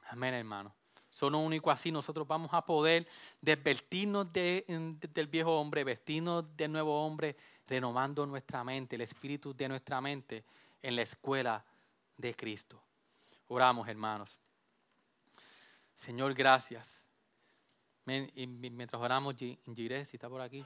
Amén, 0.10 0.34
hermano. 0.34 0.74
Solo 1.18 1.40
único 1.40 1.72
así 1.72 1.92
nosotros 1.92 2.28
vamos 2.28 2.54
a 2.54 2.64
poder 2.64 3.08
desvestirnos 3.42 4.32
del 4.32 5.28
viejo 5.32 5.60
hombre, 5.60 5.84
vestirnos 5.84 6.56
del 6.56 6.72
nuevo 6.72 7.04
hombre, 7.04 7.36
renovando 7.66 8.24
nuestra 8.28 8.64
mente, 8.64 8.98
el 8.98 9.02
espíritu 9.02 9.52
de 9.52 9.68
nuestra 9.68 10.00
mente 10.00 10.46
en 10.80 10.96
la 10.96 11.02
escuela 11.02 11.65
de 12.15 12.36
Cristo. 12.36 12.80
Oramos, 13.48 13.88
hermanos. 13.88 14.38
Señor, 15.96 16.36
gracias. 16.36 17.02
Y 18.36 18.46
mientras 18.46 19.02
oramos, 19.02 19.34
Giré, 19.74 20.06
si 20.06 20.18
está 20.18 20.30
por 20.30 20.42
aquí, 20.42 20.63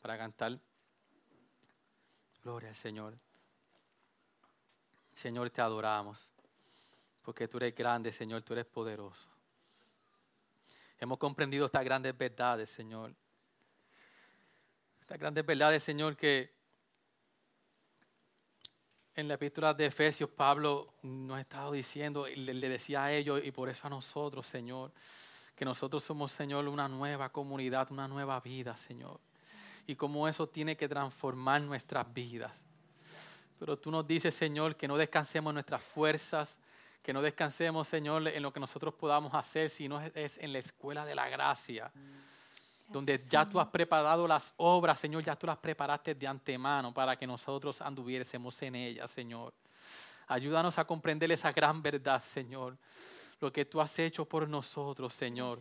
para 0.00 0.18
cantar. 0.18 0.58
Gloria 2.42 2.70
al 2.70 2.74
Señor. 2.74 3.16
Señor, 5.14 5.50
te 5.50 5.62
adoramos. 5.62 6.28
Porque 7.22 7.46
tú 7.46 7.58
eres 7.58 7.76
grande, 7.76 8.10
Señor, 8.10 8.42
tú 8.42 8.54
eres 8.54 8.66
poderoso. 8.66 9.33
Hemos 11.04 11.18
comprendido 11.18 11.66
estas 11.66 11.84
grandes 11.84 12.16
verdades, 12.16 12.70
Señor. 12.70 13.14
Estas 15.02 15.18
grandes 15.18 15.44
verdades, 15.44 15.82
Señor, 15.82 16.16
que 16.16 16.50
en 19.14 19.28
la 19.28 19.34
epístola 19.34 19.74
de 19.74 19.84
Efesios, 19.84 20.30
Pablo 20.30 20.94
nos 21.02 21.36
ha 21.36 21.42
estado 21.42 21.72
diciendo, 21.72 22.26
le, 22.26 22.68
decía 22.70 23.04
a 23.04 23.12
ellos 23.12 23.42
y 23.44 23.50
por 23.50 23.68
eso 23.68 23.86
a 23.86 23.90
nosotros, 23.90 24.46
Señor, 24.46 24.92
que 25.54 25.66
nosotros 25.66 26.02
somos, 26.02 26.32
Señor, 26.32 26.66
una 26.68 26.88
nueva 26.88 27.28
comunidad, 27.28 27.92
una 27.92 28.08
nueva 28.08 28.40
vida, 28.40 28.74
Señor. 28.74 29.20
Y 29.86 29.96
cómo 29.96 30.26
eso 30.26 30.48
tiene 30.48 30.74
que 30.74 30.88
transformar 30.88 31.60
nuestras 31.60 32.14
vidas. 32.14 32.64
Pero 33.58 33.76
tú 33.76 33.90
nos 33.90 34.06
dices, 34.06 34.34
Señor, 34.34 34.74
que 34.74 34.88
no 34.88 34.96
descansemos 34.96 35.52
nuestras 35.52 35.82
fuerzas, 35.82 36.58
Que 37.04 37.12
no 37.12 37.22
descansemos, 37.22 37.86
Señor, 37.86 38.26
en 38.26 38.42
lo 38.42 38.52
que 38.52 38.58
nosotros 38.58 38.94
podamos 38.94 39.32
hacer, 39.34 39.70
sino 39.70 40.00
es 40.00 40.38
en 40.38 40.52
la 40.52 40.58
escuela 40.58 41.04
de 41.04 41.14
la 41.14 41.28
gracia 41.28 41.92
donde 42.88 43.18
ya 43.18 43.46
tú 43.46 43.58
has 43.58 43.68
preparado 43.68 44.26
las 44.28 44.52
obras, 44.56 44.98
Señor, 44.98 45.22
ya 45.24 45.36
tú 45.36 45.46
las 45.46 45.56
preparaste 45.56 46.14
de 46.14 46.26
antemano 46.26 46.92
para 46.92 47.16
que 47.16 47.26
nosotros 47.26 47.80
anduviésemos 47.80 48.60
en 48.62 48.74
ellas, 48.74 49.10
Señor. 49.10 49.52
Ayúdanos 50.26 50.78
a 50.78 50.84
comprender 50.84 51.30
esa 51.32 51.52
gran 51.52 51.82
verdad, 51.82 52.22
Señor. 52.22 52.76
Lo 53.40 53.52
que 53.52 53.64
tú 53.64 53.80
has 53.80 53.98
hecho 53.98 54.24
por 54.24 54.48
nosotros, 54.48 55.12
Señor. 55.12 55.58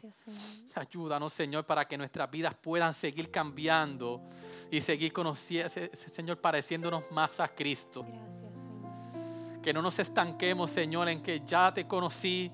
Ayúdanos, 0.76 1.34
Señor, 1.34 1.66
para 1.66 1.86
que 1.86 1.98
nuestras 1.98 2.30
vidas 2.30 2.56
puedan 2.56 2.94
seguir 2.94 3.32
cambiando 3.32 4.22
y 4.72 4.80
seguir 4.80 5.12
conociendo, 5.12 5.74
Señor, 5.94 6.40
pareciéndonos 6.40 7.10
más 7.12 7.40
a 7.40 7.48
Cristo. 7.48 8.06
Que 9.64 9.74
no 9.74 9.82
nos 9.82 9.98
estanquemos, 9.98 10.70
Señor, 10.70 11.08
en 11.08 11.24
que 11.24 11.42
ya 11.46 11.74
te 11.74 11.88
conocí, 11.88 12.52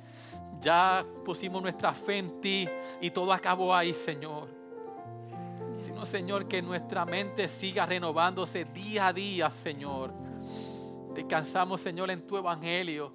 ya 0.61 1.03
pusimos 1.25 1.61
nuestra 1.61 1.93
fe 1.93 2.19
en 2.19 2.39
ti 2.39 2.69
y 3.01 3.09
todo 3.09 3.33
acabó 3.33 3.75
ahí, 3.75 3.93
Señor 3.93 4.59
sino 5.81 6.05
Señor 6.05 6.47
que 6.47 6.61
nuestra 6.61 7.05
mente 7.05 7.47
siga 7.47 7.85
renovándose 7.85 8.65
día 8.65 9.07
a 9.07 9.13
día, 9.13 9.49
Señor. 9.49 10.11
Descansamos, 11.13 11.81
Señor, 11.81 12.11
en 12.11 12.25
tu 12.25 12.37
evangelio, 12.37 13.11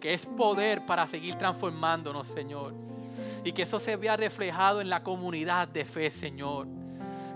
que 0.00 0.14
es 0.14 0.26
poder 0.26 0.84
para 0.86 1.06
seguir 1.06 1.36
transformándonos, 1.36 2.28
Señor. 2.28 2.74
Y 3.44 3.52
que 3.52 3.62
eso 3.62 3.80
se 3.80 3.96
vea 3.96 4.16
reflejado 4.16 4.80
en 4.80 4.90
la 4.90 5.02
comunidad 5.02 5.68
de 5.68 5.84
fe, 5.84 6.10
Señor. 6.10 6.66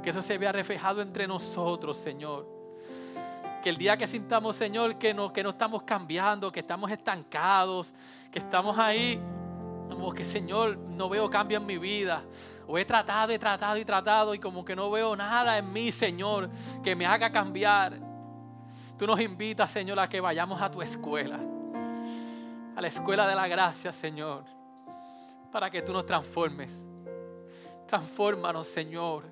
Que 0.03 0.11
eso 0.11 0.23
se 0.23 0.39
vea 0.39 0.53
reflejado 0.53 1.01
entre 1.01 1.27
nosotros, 1.27 1.97
Señor. 1.97 2.62
Que 3.63 3.71
el 3.71 3.77
día 3.77 3.97
que 3.97 4.09
sintamos, 4.09 4.57
Señor, 4.57 4.97
que 4.97 5.15
no, 5.15 5.33
que 5.33 5.43
no 5.43 5.51
estamos 5.51 5.85
cambiando, 5.85 6.51
que 6.51 6.61
estamos 6.61 6.91
estancados, 6.91 7.95
que 8.31 8.41
estamos 8.41 8.77
ahí 8.77 9.21
como 9.89 10.13
que 10.13 10.25
Señor, 10.25 10.77
no 10.77 11.09
veo 11.09 11.29
cambio 11.31 11.59
en 11.59 11.67
mi 11.67 11.79
vida. 11.79 12.25
O 12.67 12.79
he 12.79 12.85
tratado, 12.85 13.33
he 13.33 13.39
tratado 13.39 13.77
y 13.77 13.85
tratado 13.85 14.35
y 14.35 14.39
como 14.39 14.65
que 14.65 14.75
no 14.75 14.91
veo 14.91 15.15
nada 15.15 15.59
en 15.59 15.73
mí, 15.73 15.93
Señor, 15.93 16.51
que 16.83 16.97
me 16.97 17.07
haga 17.07 17.31
cambiar. 17.31 17.99
Tú 18.99 19.07
nos 19.07 19.21
invitas, 19.21 19.71
Señor, 19.71 20.01
a 20.01 20.09
que 20.09 20.21
vayamos 20.21 20.61
a 20.61 20.71
tu 20.71 20.81
escuela. 20.83 21.39
A 22.75 22.81
la 22.81 22.89
escuela 22.89 23.27
de 23.29 23.35
la 23.35 23.47
gracia, 23.47 23.93
Señor. 23.93 24.45
Para 25.53 25.71
que 25.71 25.83
tú 25.83 25.93
nos 25.93 26.07
transformes. 26.07 26.85
Transfórmanos, 27.87 28.67
Señor. 28.67 29.25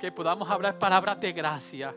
Que 0.00 0.10
podamos 0.10 0.50
hablar 0.50 0.78
palabras 0.78 1.20
de 1.20 1.32
gracia 1.32 1.94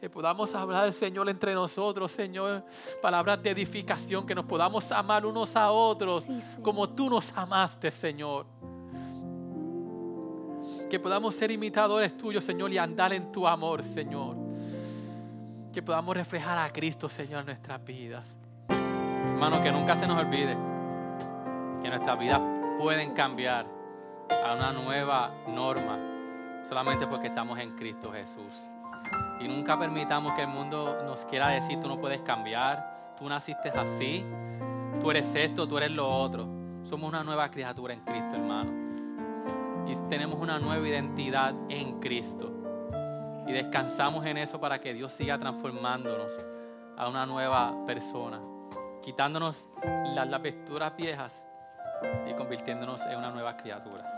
que 0.00 0.08
podamos 0.08 0.54
hablar 0.54 0.84
del 0.84 0.92
Señor 0.92 1.28
entre 1.28 1.54
nosotros, 1.54 2.12
Señor, 2.12 2.64
palabras 3.02 3.42
de 3.42 3.50
edificación, 3.50 4.26
que 4.26 4.34
nos 4.34 4.44
podamos 4.44 4.92
amar 4.92 5.26
unos 5.26 5.56
a 5.56 5.72
otros 5.72 6.28
como 6.62 6.88
tú 6.88 7.10
nos 7.10 7.32
amaste, 7.32 7.90
Señor. 7.90 8.46
Que 10.88 10.98
podamos 10.98 11.34
ser 11.34 11.50
imitadores 11.50 12.16
tuyos, 12.16 12.44
Señor, 12.44 12.72
y 12.72 12.78
andar 12.78 13.12
en 13.12 13.30
tu 13.32 13.46
amor, 13.46 13.82
Señor. 13.82 14.36
Que 15.72 15.82
podamos 15.82 16.16
reflejar 16.16 16.56
a 16.58 16.72
Cristo, 16.72 17.08
Señor, 17.08 17.40
en 17.40 17.46
nuestras 17.46 17.84
vidas. 17.84 18.36
Hermano, 18.68 19.62
que 19.62 19.70
nunca 19.70 19.96
se 19.96 20.06
nos 20.06 20.18
olvide 20.18 20.56
que 21.82 21.88
nuestras 21.88 22.18
vidas 22.18 22.40
pueden 22.78 23.12
cambiar 23.12 23.66
a 24.30 24.54
una 24.54 24.72
nueva 24.72 25.32
norma 25.48 25.98
solamente 26.68 27.06
porque 27.06 27.28
estamos 27.28 27.58
en 27.58 27.76
Cristo 27.76 28.12
Jesús. 28.12 28.77
Y 29.40 29.48
nunca 29.48 29.78
permitamos 29.78 30.32
que 30.32 30.42
el 30.42 30.48
mundo 30.48 30.98
nos 31.04 31.24
quiera 31.24 31.48
decir, 31.48 31.78
tú 31.80 31.88
no 31.88 32.00
puedes 32.00 32.20
cambiar, 32.22 33.14
tú 33.16 33.28
naciste 33.28 33.70
así, 33.70 34.24
tú 35.00 35.10
eres 35.10 35.34
esto, 35.34 35.66
tú 35.66 35.78
eres 35.78 35.90
lo 35.90 36.08
otro. 36.08 36.46
Somos 36.84 37.08
una 37.08 37.22
nueva 37.22 37.50
criatura 37.50 37.94
en 37.94 38.00
Cristo, 38.00 38.34
hermano. 38.34 38.72
Y 39.86 39.94
tenemos 40.08 40.38
una 40.38 40.58
nueva 40.58 40.86
identidad 40.86 41.54
en 41.68 42.00
Cristo. 42.00 42.52
Y 43.46 43.52
descansamos 43.52 44.26
en 44.26 44.38
eso 44.38 44.60
para 44.60 44.80
que 44.80 44.92
Dios 44.92 45.12
siga 45.12 45.38
transformándonos 45.38 46.32
a 46.96 47.08
una 47.08 47.24
nueva 47.24 47.86
persona, 47.86 48.40
quitándonos 49.02 49.64
las, 50.14 50.28
las 50.28 50.96
viejas 50.96 51.46
y 52.28 52.34
convirtiéndonos 52.34 53.00
en 53.06 53.18
unas 53.18 53.32
nuevas 53.32 53.54
criaturas. 53.54 54.10